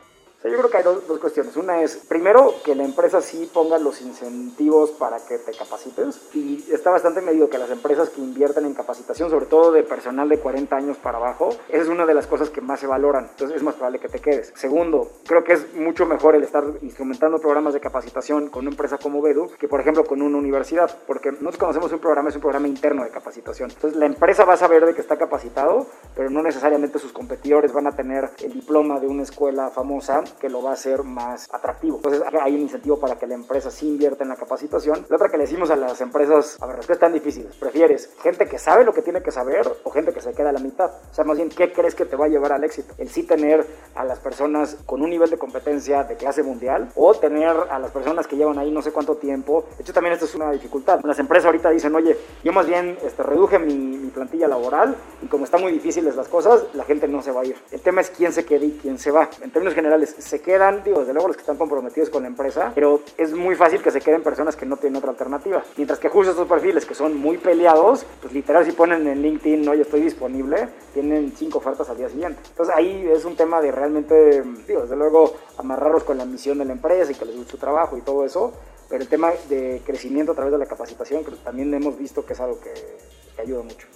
yo 0.48 0.56
creo 0.56 0.70
que 0.70 0.76
hay 0.78 0.82
dos, 0.82 1.02
cuestiones. 1.18 1.54
Una 1.56 1.82
es, 1.82 1.96
primero, 1.96 2.54
que 2.64 2.74
la 2.74 2.82
empresa 2.82 3.20
sí 3.20 3.50
ponga 3.52 3.78
los 3.78 4.00
incentivos 4.00 4.90
para 4.92 5.18
que 5.18 5.36
te 5.36 5.52
capacites. 5.52 6.18
Y 6.32 6.64
está 6.72 6.90
bastante 6.90 7.20
medido 7.20 7.50
que 7.50 7.58
las 7.58 7.70
empresas 7.70 8.08
que 8.08 8.22
invierten 8.22 8.64
en 8.64 8.72
capacitación, 8.72 9.28
sobre 9.28 9.44
todo 9.44 9.70
de 9.70 9.82
personal 9.82 10.30
de 10.30 10.38
40 10.38 10.74
años 10.74 10.96
para 10.96 11.18
abajo, 11.18 11.50
esa 11.68 11.82
es 11.82 11.88
una 11.88 12.06
de 12.06 12.14
las 12.14 12.26
cosas 12.26 12.48
que 12.48 12.62
más 12.62 12.80
se 12.80 12.86
valoran. 12.86 13.28
Entonces 13.30 13.58
es 13.58 13.62
más 13.62 13.74
probable 13.74 13.98
que 13.98 14.08
te 14.08 14.20
quedes. 14.20 14.50
Segundo, 14.54 15.10
creo 15.26 15.44
que 15.44 15.52
es 15.52 15.74
mucho 15.74 16.06
mejor 16.06 16.34
el 16.34 16.42
estar 16.42 16.64
instrumentando 16.80 17.38
programas 17.38 17.74
de 17.74 17.80
capacitación 17.80 18.48
con 18.48 18.62
una 18.62 18.70
empresa 18.70 18.96
como 18.96 19.20
Bedu 19.20 19.50
que, 19.58 19.68
por 19.68 19.80
ejemplo, 19.80 20.04
con 20.04 20.22
una 20.22 20.38
universidad. 20.38 20.90
Porque 21.06 21.32
nosotros 21.32 21.58
conocemos 21.58 21.92
un 21.92 21.98
programa, 21.98 22.30
es 22.30 22.34
un 22.36 22.40
programa 22.40 22.66
interno 22.66 23.04
de 23.04 23.10
capacitación. 23.10 23.70
Entonces 23.70 23.98
la 23.98 24.06
empresa 24.06 24.46
va 24.46 24.54
a 24.54 24.56
saber 24.56 24.86
de 24.86 24.94
que 24.94 25.02
está 25.02 25.18
capacitado, 25.18 25.86
pero 26.16 26.30
no 26.30 26.42
necesariamente 26.42 26.98
sus 26.98 27.12
competidores 27.12 27.74
van 27.74 27.88
a 27.88 27.92
tener 27.92 28.30
el 28.42 28.54
diploma 28.54 28.98
de 29.00 29.06
una 29.06 29.22
escuela 29.22 29.68
famosa 29.68 30.24
que 30.34 30.48
lo 30.48 30.62
va 30.62 30.70
a 30.70 30.72
hacer 30.74 31.02
más 31.02 31.48
atractivo. 31.52 31.96
Entonces 31.96 32.22
hay 32.40 32.54
un 32.54 32.60
incentivo 32.60 32.98
para 32.98 33.16
que 33.16 33.26
la 33.26 33.34
empresa 33.34 33.70
sí 33.70 33.88
invierta 33.88 34.24
en 34.24 34.30
la 34.30 34.36
capacitación. 34.36 35.06
La 35.08 35.16
otra 35.16 35.28
que 35.28 35.36
le 35.36 35.44
decimos 35.44 35.70
a 35.70 35.76
las 35.76 36.00
empresas, 36.00 36.56
a 36.60 36.66
ver, 36.66 36.80
es 36.80 36.98
tan 36.98 37.12
difícil, 37.12 37.48
¿prefieres 37.58 38.10
gente 38.22 38.46
que 38.46 38.58
sabe 38.58 38.84
lo 38.84 38.92
que 38.92 39.02
tiene 39.02 39.22
que 39.22 39.30
saber 39.30 39.70
o 39.84 39.90
gente 39.90 40.12
que 40.12 40.20
se 40.20 40.32
queda 40.32 40.50
a 40.50 40.52
la 40.52 40.60
mitad? 40.60 40.90
O 41.10 41.14
sea, 41.14 41.24
más 41.24 41.36
bien, 41.36 41.48
¿qué 41.48 41.72
crees 41.72 41.94
que 41.94 42.04
te 42.04 42.16
va 42.16 42.26
a 42.26 42.28
llevar 42.28 42.52
al 42.52 42.64
éxito? 42.64 42.94
El 42.98 43.08
sí 43.08 43.22
tener 43.24 43.66
a 43.94 44.04
las 44.04 44.18
personas 44.18 44.76
con 44.86 45.02
un 45.02 45.10
nivel 45.10 45.30
de 45.30 45.38
competencia 45.38 46.04
de 46.04 46.16
clase 46.16 46.42
mundial 46.42 46.90
o 46.94 47.14
tener 47.14 47.56
a 47.70 47.78
las 47.78 47.90
personas 47.90 48.26
que 48.26 48.36
llevan 48.36 48.58
ahí 48.58 48.70
no 48.70 48.82
sé 48.82 48.92
cuánto 48.92 49.16
tiempo. 49.16 49.64
De 49.76 49.82
hecho, 49.82 49.92
también 49.92 50.14
esto 50.14 50.26
es 50.26 50.34
una 50.34 50.50
dificultad. 50.50 51.00
Las 51.04 51.18
empresas 51.18 51.46
ahorita 51.46 51.70
dicen, 51.70 51.94
oye, 51.94 52.16
yo 52.42 52.52
más 52.52 52.66
bien 52.66 52.98
este, 53.02 53.22
reduje 53.22 53.58
mi, 53.58 53.74
mi 53.74 54.10
plantilla 54.10 54.48
laboral 54.48 54.96
y 55.22 55.26
como 55.26 55.44
están 55.44 55.60
muy 55.60 55.72
difíciles 55.72 56.16
las 56.16 56.28
cosas, 56.28 56.64
la 56.74 56.84
gente 56.84 57.08
no 57.08 57.22
se 57.22 57.32
va 57.32 57.42
a 57.42 57.44
ir. 57.44 57.56
El 57.70 57.80
tema 57.80 58.00
es 58.00 58.10
quién 58.10 58.32
se 58.32 58.44
queda 58.44 58.64
y 58.64 58.78
quién 58.80 58.98
se 58.98 59.10
va. 59.10 59.28
En 59.40 59.50
términos 59.50 59.74
generales, 59.74 60.14
se 60.20 60.40
quedan, 60.40 60.82
digo, 60.84 61.00
desde 61.00 61.12
luego 61.12 61.28
los 61.28 61.36
que 61.36 61.42
están 61.42 61.56
comprometidos 61.56 62.10
con 62.10 62.22
la 62.22 62.28
empresa, 62.28 62.72
pero 62.74 63.00
es 63.16 63.32
muy 63.32 63.54
fácil 63.54 63.82
que 63.82 63.90
se 63.90 64.00
queden 64.00 64.22
personas 64.22 64.56
que 64.56 64.66
no 64.66 64.76
tienen 64.76 64.96
otra 64.96 65.10
alternativa. 65.10 65.62
Mientras 65.76 65.98
que 65.98 66.08
justo 66.08 66.30
estos 66.30 66.48
perfiles 66.48 66.84
que 66.86 66.94
son 66.94 67.16
muy 67.16 67.38
peleados, 67.38 68.04
pues 68.20 68.32
literal 68.32 68.64
si 68.64 68.72
ponen 68.72 69.06
en 69.06 69.22
LinkedIn, 69.22 69.62
no, 69.64 69.74
yo 69.74 69.82
estoy 69.82 70.02
disponible, 70.02 70.68
tienen 70.92 71.32
cinco 71.36 71.58
ofertas 71.58 71.88
al 71.90 71.96
día 71.96 72.08
siguiente. 72.08 72.40
Entonces 72.50 72.74
ahí 72.74 73.08
es 73.10 73.24
un 73.24 73.36
tema 73.36 73.60
de 73.60 73.72
realmente, 73.72 74.42
digo, 74.66 74.82
desde 74.82 74.96
luego 74.96 75.34
amarrarlos 75.58 76.04
con 76.04 76.18
la 76.18 76.24
misión 76.24 76.58
de 76.58 76.64
la 76.64 76.72
empresa 76.72 77.12
y 77.12 77.14
que 77.14 77.24
les 77.24 77.36
guste 77.36 77.52
su 77.52 77.58
trabajo 77.58 77.96
y 77.96 78.02
todo 78.02 78.24
eso, 78.24 78.52
pero 78.88 79.02
el 79.02 79.08
tema 79.08 79.32
de 79.48 79.82
crecimiento 79.84 80.32
a 80.32 80.34
través 80.34 80.52
de 80.52 80.58
la 80.58 80.66
capacitación, 80.66 81.24
que 81.24 81.30
también 81.36 81.72
hemos 81.72 81.96
visto 81.96 82.24
que 82.24 82.32
es 82.32 82.40
algo 82.40 82.60
que, 82.60 82.72
que 83.36 83.42
ayuda 83.42 83.62
mucho. 83.62 83.86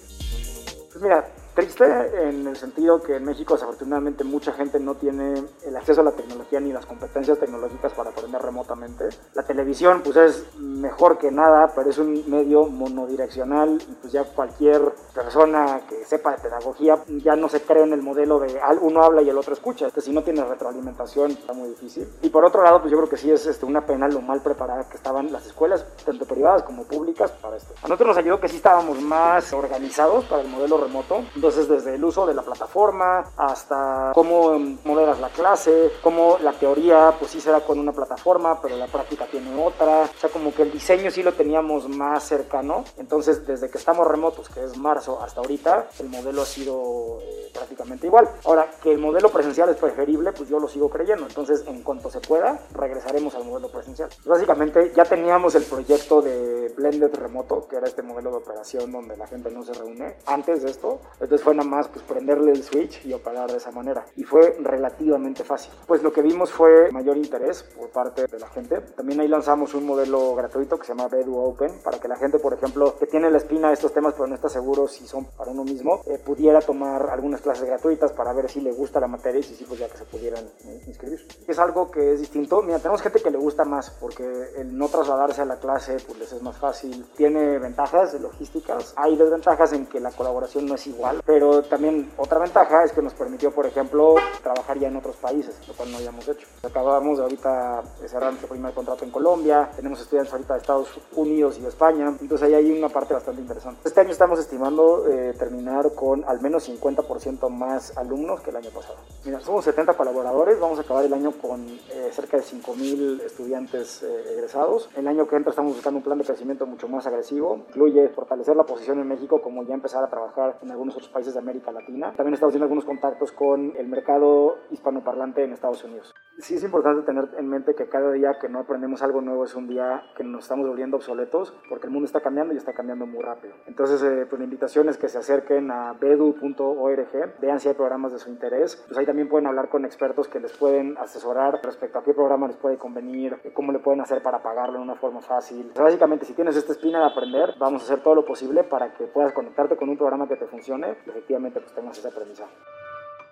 Pues 0.93 1.03
mira, 1.03 1.27
Triste 1.55 1.85
en 2.29 2.49
el 2.49 2.57
sentido 2.57 3.01
que 3.01 3.15
en 3.15 3.25
México 3.25 3.55
desafortunadamente 3.55 4.25
mucha 4.25 4.53
gente 4.53 4.81
no 4.81 4.97
tiene 4.97 5.45
el 5.65 5.77
acceso 5.77 6.01
a 6.01 6.05
la 6.05 6.11
tecnología 6.11 6.59
ni 6.59 6.73
las 6.73 6.85
competencias 6.85 7.39
tecnológicas 7.39 7.93
para 7.93 8.11
aprender 8.11 8.43
remotamente. 8.43 9.09
La 9.35 9.45
televisión 9.45 10.01
pues 10.03 10.17
es 10.17 10.57
mejor 10.59 11.17
que 11.17 11.31
nada, 11.31 11.71
pero 11.73 11.91
es 11.91 11.99
un 11.99 12.29
medio 12.29 12.67
monodireccional 12.67 13.81
y 13.81 13.95
pues 14.01 14.13
ya 14.13 14.25
cualquier 14.25 14.83
persona 15.15 15.83
que 15.89 16.05
sepa 16.05 16.33
de 16.33 16.39
pedagogía 16.39 16.99
ya 17.23 17.37
no 17.37 17.49
se 17.49 17.63
cree 17.63 17.85
en 17.85 17.93
el 17.93 18.03
modelo 18.03 18.41
de 18.41 18.61
uno 18.81 19.05
habla 19.05 19.23
y 19.23 19.31
el 19.31 19.39
otro 19.39 19.55
escucha. 19.55 19.93
que 19.93 20.01
si 20.01 20.11
no 20.11 20.25
tiene 20.25 20.45
retroalimentación 20.45 21.31
está 21.31 21.53
muy 21.53 21.69
difícil. 21.69 22.09
Y 22.23 22.31
por 22.31 22.45
otro 22.45 22.65
lado 22.65 22.81
pues 22.81 22.91
yo 22.91 22.97
creo 22.97 23.09
que 23.09 23.17
sí 23.17 23.31
es 23.31 23.47
este, 23.47 23.65
una 23.65 23.87
pena 23.87 24.09
lo 24.09 24.21
mal 24.21 24.43
preparada 24.43 24.89
que 24.89 24.97
estaban 24.97 25.31
las 25.31 25.47
escuelas, 25.47 25.87
tanto 26.05 26.25
privadas 26.25 26.65
como 26.65 26.83
públicas, 26.83 27.31
para 27.31 27.57
esto. 27.57 27.75
A 27.81 27.83
nosotros 27.87 28.09
nos 28.09 28.17
ayudó 28.17 28.41
que 28.41 28.49
sí 28.49 28.57
estábamos 28.57 29.01
más 29.01 29.53
organizados 29.53 30.25
para 30.25 30.43
el 30.43 30.49
modelo 30.49 30.79
remoto 30.79 31.23
entonces, 31.45 31.69
desde 31.69 31.97
el 31.97 32.03
uso 32.03 32.25
de 32.25 32.33
la 32.33 32.41
plataforma 32.41 33.23
hasta 33.37 34.13
cómo 34.15 34.59
moderas 34.83 35.21
la 35.21 35.29
clase, 35.29 35.93
cómo 36.01 36.39
la 36.41 36.55
teoría, 36.55 37.15
pues 37.19 37.33
sí 37.33 37.39
será 37.39 37.61
con 37.61 37.79
una 37.79 37.93
plataforma, 37.93 38.63
pero 38.63 38.79
la 38.79 38.87
práctica 38.87 39.27
tiene 39.27 39.55
otra. 39.63 40.05
O 40.05 40.19
sea, 40.19 40.31
como 40.31 40.55
que 40.55 40.63
el 40.63 40.73
diseño 40.73 41.11
sí 41.11 41.23
lo 41.23 41.35
teníamos 41.35 41.87
más 41.87 42.25
cercano. 42.25 42.85
Entonces, 42.97 43.47
desde 43.47 43.69
que 43.69 43.77
estamos 43.77 44.09
remotos, 44.09 44.49
que 44.49 44.65
es 44.65 44.79
marzo, 44.79 45.21
hasta 45.21 45.43
ahorita, 45.43 45.89
el 45.99 46.09
modelo 46.09 46.41
ha 46.41 46.47
sido 46.47 47.19
eh, 47.21 47.51
prácticamente 47.53 48.07
igual. 48.07 48.27
Ahora, 48.47 48.67
que 48.83 48.93
el 48.93 48.99
modelo 48.99 49.29
presencial 49.29 49.69
es 49.69 49.77
preferible, 49.77 50.33
pues 50.33 50.49
yo 50.49 50.59
lo 50.59 50.67
sigo 50.67 50.89
creyendo. 50.89 51.27
Entonces, 51.27 51.63
en 51.67 51.83
cuanto 51.83 52.11
se 52.11 52.21
pueda, 52.21 52.59
regresaremos 52.73 53.35
al 53.35 53.45
modelo 53.45 53.71
presencial. 53.71 54.09
Básicamente, 54.25 54.93
ya 54.97 55.05
teníamos 55.05 55.55
el 55.57 55.65
proyecto 55.65 56.23
de 56.23 56.73
Blended 56.75 57.15
Remoto, 57.15 57.69
que 57.69 57.77
era 57.77 57.87
este 57.87 58.03
modelo 58.03 58.31
de 58.31 58.37
operación 58.37 58.91
donde 58.91 59.15
la 59.19 59.27
gente 59.27 59.51
no 59.51 59.63
se 59.63 59.75
reúne 59.75 60.17
antes 60.25 60.63
de 60.63 60.71
esto. 60.71 61.01
Entonces, 61.21 61.34
fue 61.43 61.55
nada 61.55 61.69
más 61.69 61.89
pues 61.89 62.05
prenderle 62.05 62.53
el 62.53 62.63
switch 62.63 63.05
y 63.07 63.13
operar 63.13 63.51
de 63.51 63.57
esa 63.57 63.71
manera. 63.71 64.05
Y 64.17 64.25
fue 64.25 64.57
relativamente 64.61 65.45
fácil. 65.45 65.73
Pues 65.87 66.03
lo 66.03 66.13
que 66.13 66.23
vimos 66.23 66.51
fue 66.51 66.91
mayor 66.93 67.17
interés 67.17 67.63
por 67.63 67.89
parte 67.91 68.27
de 68.27 68.39
la 68.39 68.49
gente. 68.49 68.81
También 68.81 69.21
ahí 69.21 69.29
lanzamos 69.29 69.75
un 69.75 69.87
modelo 69.87 70.35
gratuito 70.35 70.79
que 70.79 70.87
se 70.87 70.95
llama 70.95 71.09
Bedu 71.09 71.37
Open 71.37 71.81
para 71.83 71.99
que 71.99 72.09
la 72.09 72.17
gente, 72.17 72.39
por 72.39 72.55
ejemplo, 72.55 72.97
que 72.99 73.07
tiene 73.07 73.31
la 73.31 73.39
espina 73.39 73.69
de 73.69 73.75
estos 73.75 73.93
temas 73.93 74.15
pero 74.15 74.27
no 74.27 74.35
está 74.35 74.49
seguro 74.49 74.87
si 74.89 75.07
son 75.07 75.25
para 75.37 75.51
uno 75.51 75.65
mismo, 75.65 76.03
eh, 76.07 76.19
pudiera 76.25 76.61
tomar 76.61 77.11
algunas 77.11 77.41
clases 77.41 77.67
gratuitas 77.67 78.13
para 78.13 78.33
ver 78.33 78.51
si 78.51 78.61
le 78.61 78.73
gusta 78.73 79.01
la 79.01 79.09
materia 79.09 79.41
y 79.41 79.43
si 79.43 79.55
sí, 79.55 79.65
pues 79.67 79.81
ya 79.81 79.89
que 79.89 79.97
se 79.97 80.05
pudieran 80.05 80.45
eh, 80.67 80.83
inscribir. 80.87 81.27
Es 81.47 81.59
algo 81.59 81.91
que 81.91 82.13
es 82.13 82.21
distinto. 82.21 82.63
Mira, 82.63 82.79
tenemos 82.79 83.03
gente 83.03 83.21
que 83.21 83.31
le 83.31 83.39
gusta 83.39 83.65
más 83.65 83.91
porque 83.91 84.25
el 84.57 84.77
no 84.77 84.89
trasladarse 84.89 85.43
a 85.43 85.45
la 85.45 85.57
clase 85.57 85.97
pues 86.07 86.19
les 86.19 86.33
es 86.33 86.43
más 86.43 86.57
fácil. 86.57 87.07
Tiene 87.17 87.59
ventajas 87.59 88.15
logísticas. 88.21 88.93
Hay 88.97 89.17
desventajas 89.17 89.73
en 89.73 89.87
que 89.87 90.01
la 90.01 90.11
colaboración 90.11 90.67
no 90.67 90.75
es 90.75 90.87
igual 90.87 91.23
Pero 91.27 91.63
también 91.63 92.11
otra 92.19 92.39
ventaja 92.39 92.85
es 92.85 92.93
que 92.93 93.01
nos 93.01 93.15
permitió, 93.15 93.51
por 93.51 93.67
ejemplo, 93.67 94.15
trabajar 94.43 94.79
ya 94.79 94.89
en 94.89 94.97
otros 94.97 95.17
países, 95.17 95.59
lo 95.67 95.75
cual 95.75 95.91
no 95.91 95.97
habíamos 95.97 96.29
hecho. 96.29 96.47
Acabamos 96.63 97.17
de 97.17 97.25
ahorita 97.25 97.83
de 98.01 98.09
cerrar 98.09 98.31
nuestro 98.31 98.49
primer 98.49 98.75
contrato 98.75 99.05
en 99.05 99.11
Colombia, 99.11 99.71
tenemos 99.75 100.01
estudiantes 100.01 100.33
ahorita 100.35 100.55
de 100.55 100.61
Estados 100.61 100.89
Unidos 101.17 101.57
y 101.59 101.63
de 101.63 101.69
España, 101.69 102.15
entonces 102.21 102.43
ahí 102.43 102.55
hay 102.55 102.71
una 102.71 102.91
parte 102.91 103.15
bastante 103.15 103.41
interesante. 103.41 103.81
Este 103.85 104.01
año 104.01 104.11
estamos 104.11 104.39
estimando 104.39 105.07
eh, 105.09 105.35
terminar 105.39 105.95
con 105.95 106.25
al 106.25 106.41
menos 106.43 106.69
50% 106.69 107.49
más 107.49 107.97
alumnos 107.97 108.43
que 108.43 108.51
el 108.51 108.57
año 108.57 108.71
pasado. 108.71 108.97
Mira, 109.25 109.41
somos 109.41 109.65
70 109.65 109.95
colaboradores, 109.95 110.61
vamos 110.61 110.79
a 110.79 110.83
acabar 110.83 111.05
el 111.05 111.15
año 111.15 111.33
con 111.33 111.67
eh, 111.67 112.11
cerca 112.13 112.37
de 112.37 112.43
5.000 112.43 113.23
estudiantes 113.23 114.03
eh, 114.03 114.35
egresados. 114.35 114.91
El 114.95 115.09
año 115.09 115.27
que 115.27 115.37
entra 115.37 115.51
estamos 115.51 115.75
buscando 115.75 115.99
un 115.99 116.05
plan 116.05 116.19
de 116.19 116.25
crecimiento 116.25 116.67
mucho 116.67 116.87
más 116.87 117.07
agresivo, 117.07 117.61
incluye 117.69 118.09
fortalecer 118.11 118.57
la 118.57 118.65
posición 118.65 119.01
en 119.01 119.09
México 119.09 119.41
como 119.41 119.63
ya 119.63 119.75
empezar 119.75 120.05
a 120.05 120.09
trabajar 120.09 120.59
en 120.63 120.71
algunos 120.71 120.95
otros 120.97 121.14
países 121.15 121.33
de 121.33 121.41
América 121.41 121.73
Latina. 121.73 122.13
También 122.17 122.35
estamos 122.35 122.51
haciendo 122.51 122.65
algunos 122.65 122.85
contactos 122.85 123.33
con 123.33 123.73
el 123.77 123.89
mercado 123.89 124.59
hispanoparlante 124.71 125.45
en 125.45 125.53
Estados 125.53 125.83
Unidos. 125.85 126.13
Sí 126.39 126.57
es 126.57 126.65
importante 126.65 127.07
tener 127.07 127.29
en 127.39 127.49
mente 127.49 127.75
que 127.77 127.89
cada 127.89 128.11
día 128.11 128.39
que 128.41 128.49
no 128.49 128.59
aprendemos 128.59 129.03
algo 129.03 129.21
nuevo 129.21 129.45
es 129.45 129.55
un 129.55 129.69
día 129.69 130.03
que 130.17 130.25
nos 130.25 130.43
estamos 130.43 130.67
volviendo 130.67 130.97
obsoletos 130.97 131.55
porque 131.69 131.87
el 131.87 131.93
mundo 131.93 132.07
está 132.07 132.21
cambiando 132.21 132.53
y 132.53 132.57
está 132.57 132.73
cambiando 132.73 133.07
muy 133.07 133.23
rápido. 133.23 133.55
Entonces, 133.67 134.03
eh, 134.03 134.27
pues 134.29 134.41
la 134.41 134.45
invitación 134.45 134.89
es 134.89 134.99
que 134.99 135.09
se 135.09 135.19
acerquen 135.19 135.71
a 135.71 135.93
bedu.org, 135.93 137.41
vean 137.41 137.61
si 137.61 137.69
hay 137.69 137.75
programas 137.75 138.13
de 138.13 138.19
su 138.19 138.31
interés. 138.31 138.83
Pues 138.89 138.99
ahí 138.99 139.07
también 139.07 139.29
pueden 139.29 139.47
hablar 139.47 139.69
con 139.69 139.85
expertos 139.85 140.27
que 140.27 140.41
les 140.41 140.53
pueden 140.57 140.99
asesorar 140.99 141.61
respecto 141.63 142.01
a 142.01 142.03
qué 142.03 142.13
programa 142.13 142.49
les 142.49 142.57
puede 142.57 142.77
convenir, 142.79 143.39
cómo 143.55 143.71
le 143.71 143.79
pueden 143.79 144.01
hacer 144.01 144.21
para 144.21 144.43
pagarlo 144.43 144.79
de 144.79 144.85
una 144.85 144.97
forma 144.97 145.21
fácil. 145.21 145.71
básicamente, 145.79 146.25
si 146.25 146.35
tienes 146.35 146.57
esta 146.57 146.73
espina 146.73 146.99
de 146.99 147.07
aprender, 147.07 147.55
vamos 147.59 147.83
a 147.83 147.85
hacer 147.85 148.03
todo 148.03 148.17
lo 148.17 148.25
posible 148.25 148.65
para 148.65 148.93
que 148.95 149.07
puedas 149.07 149.33
conectarte 149.33 149.77
con 149.77 149.89
un 149.89 149.97
programa 149.97 150.27
que 150.27 150.37
te 150.37 150.47
funcione 150.47 150.94
efectivamente 151.07 151.61
pues 151.61 151.75
tengas 151.75 151.99
ese 151.99 152.09
aprendizaje. 152.09 152.55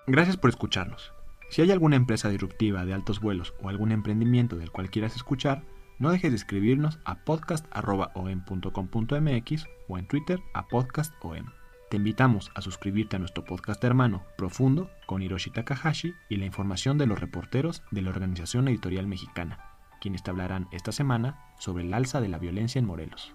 Gracias 0.06 0.36
por 0.36 0.50
escucharnos. 0.50 1.12
Si 1.48 1.62
hay 1.62 1.70
alguna 1.70 1.96
empresa 1.96 2.28
disruptiva 2.28 2.84
de 2.84 2.94
altos 2.94 3.20
vuelos 3.20 3.54
o 3.62 3.68
algún 3.68 3.92
emprendimiento 3.92 4.56
del 4.56 4.70
cual 4.70 4.90
quieras 4.90 5.16
escuchar, 5.16 5.64
no 5.98 6.10
dejes 6.10 6.32
de 6.32 6.36
escribirnos 6.36 6.98
a 7.04 7.24
podcast.om.com.mx 7.24 9.66
o 9.88 9.98
en 9.98 10.08
Twitter 10.08 10.40
a 10.54 10.66
podcastom. 10.66 11.52
Te 11.90 11.98
invitamos 11.98 12.50
a 12.54 12.62
suscribirte 12.62 13.16
a 13.16 13.18
nuestro 13.18 13.44
podcast 13.44 13.84
hermano 13.84 14.24
Profundo 14.38 14.90
con 15.06 15.20
Hiroshi 15.20 15.50
Takahashi 15.50 16.14
y 16.30 16.38
la 16.38 16.46
información 16.46 16.96
de 16.96 17.04
los 17.06 17.20
reporteros 17.20 17.82
de 17.90 18.00
la 18.00 18.08
Organización 18.08 18.66
Editorial 18.68 19.06
Mexicana, 19.06 19.76
quienes 20.00 20.26
hablarán 20.26 20.68
esta 20.72 20.90
semana 20.90 21.38
sobre 21.58 21.84
el 21.84 21.92
alza 21.92 22.22
de 22.22 22.28
la 22.28 22.38
violencia 22.38 22.78
en 22.78 22.86
Morelos. 22.86 23.34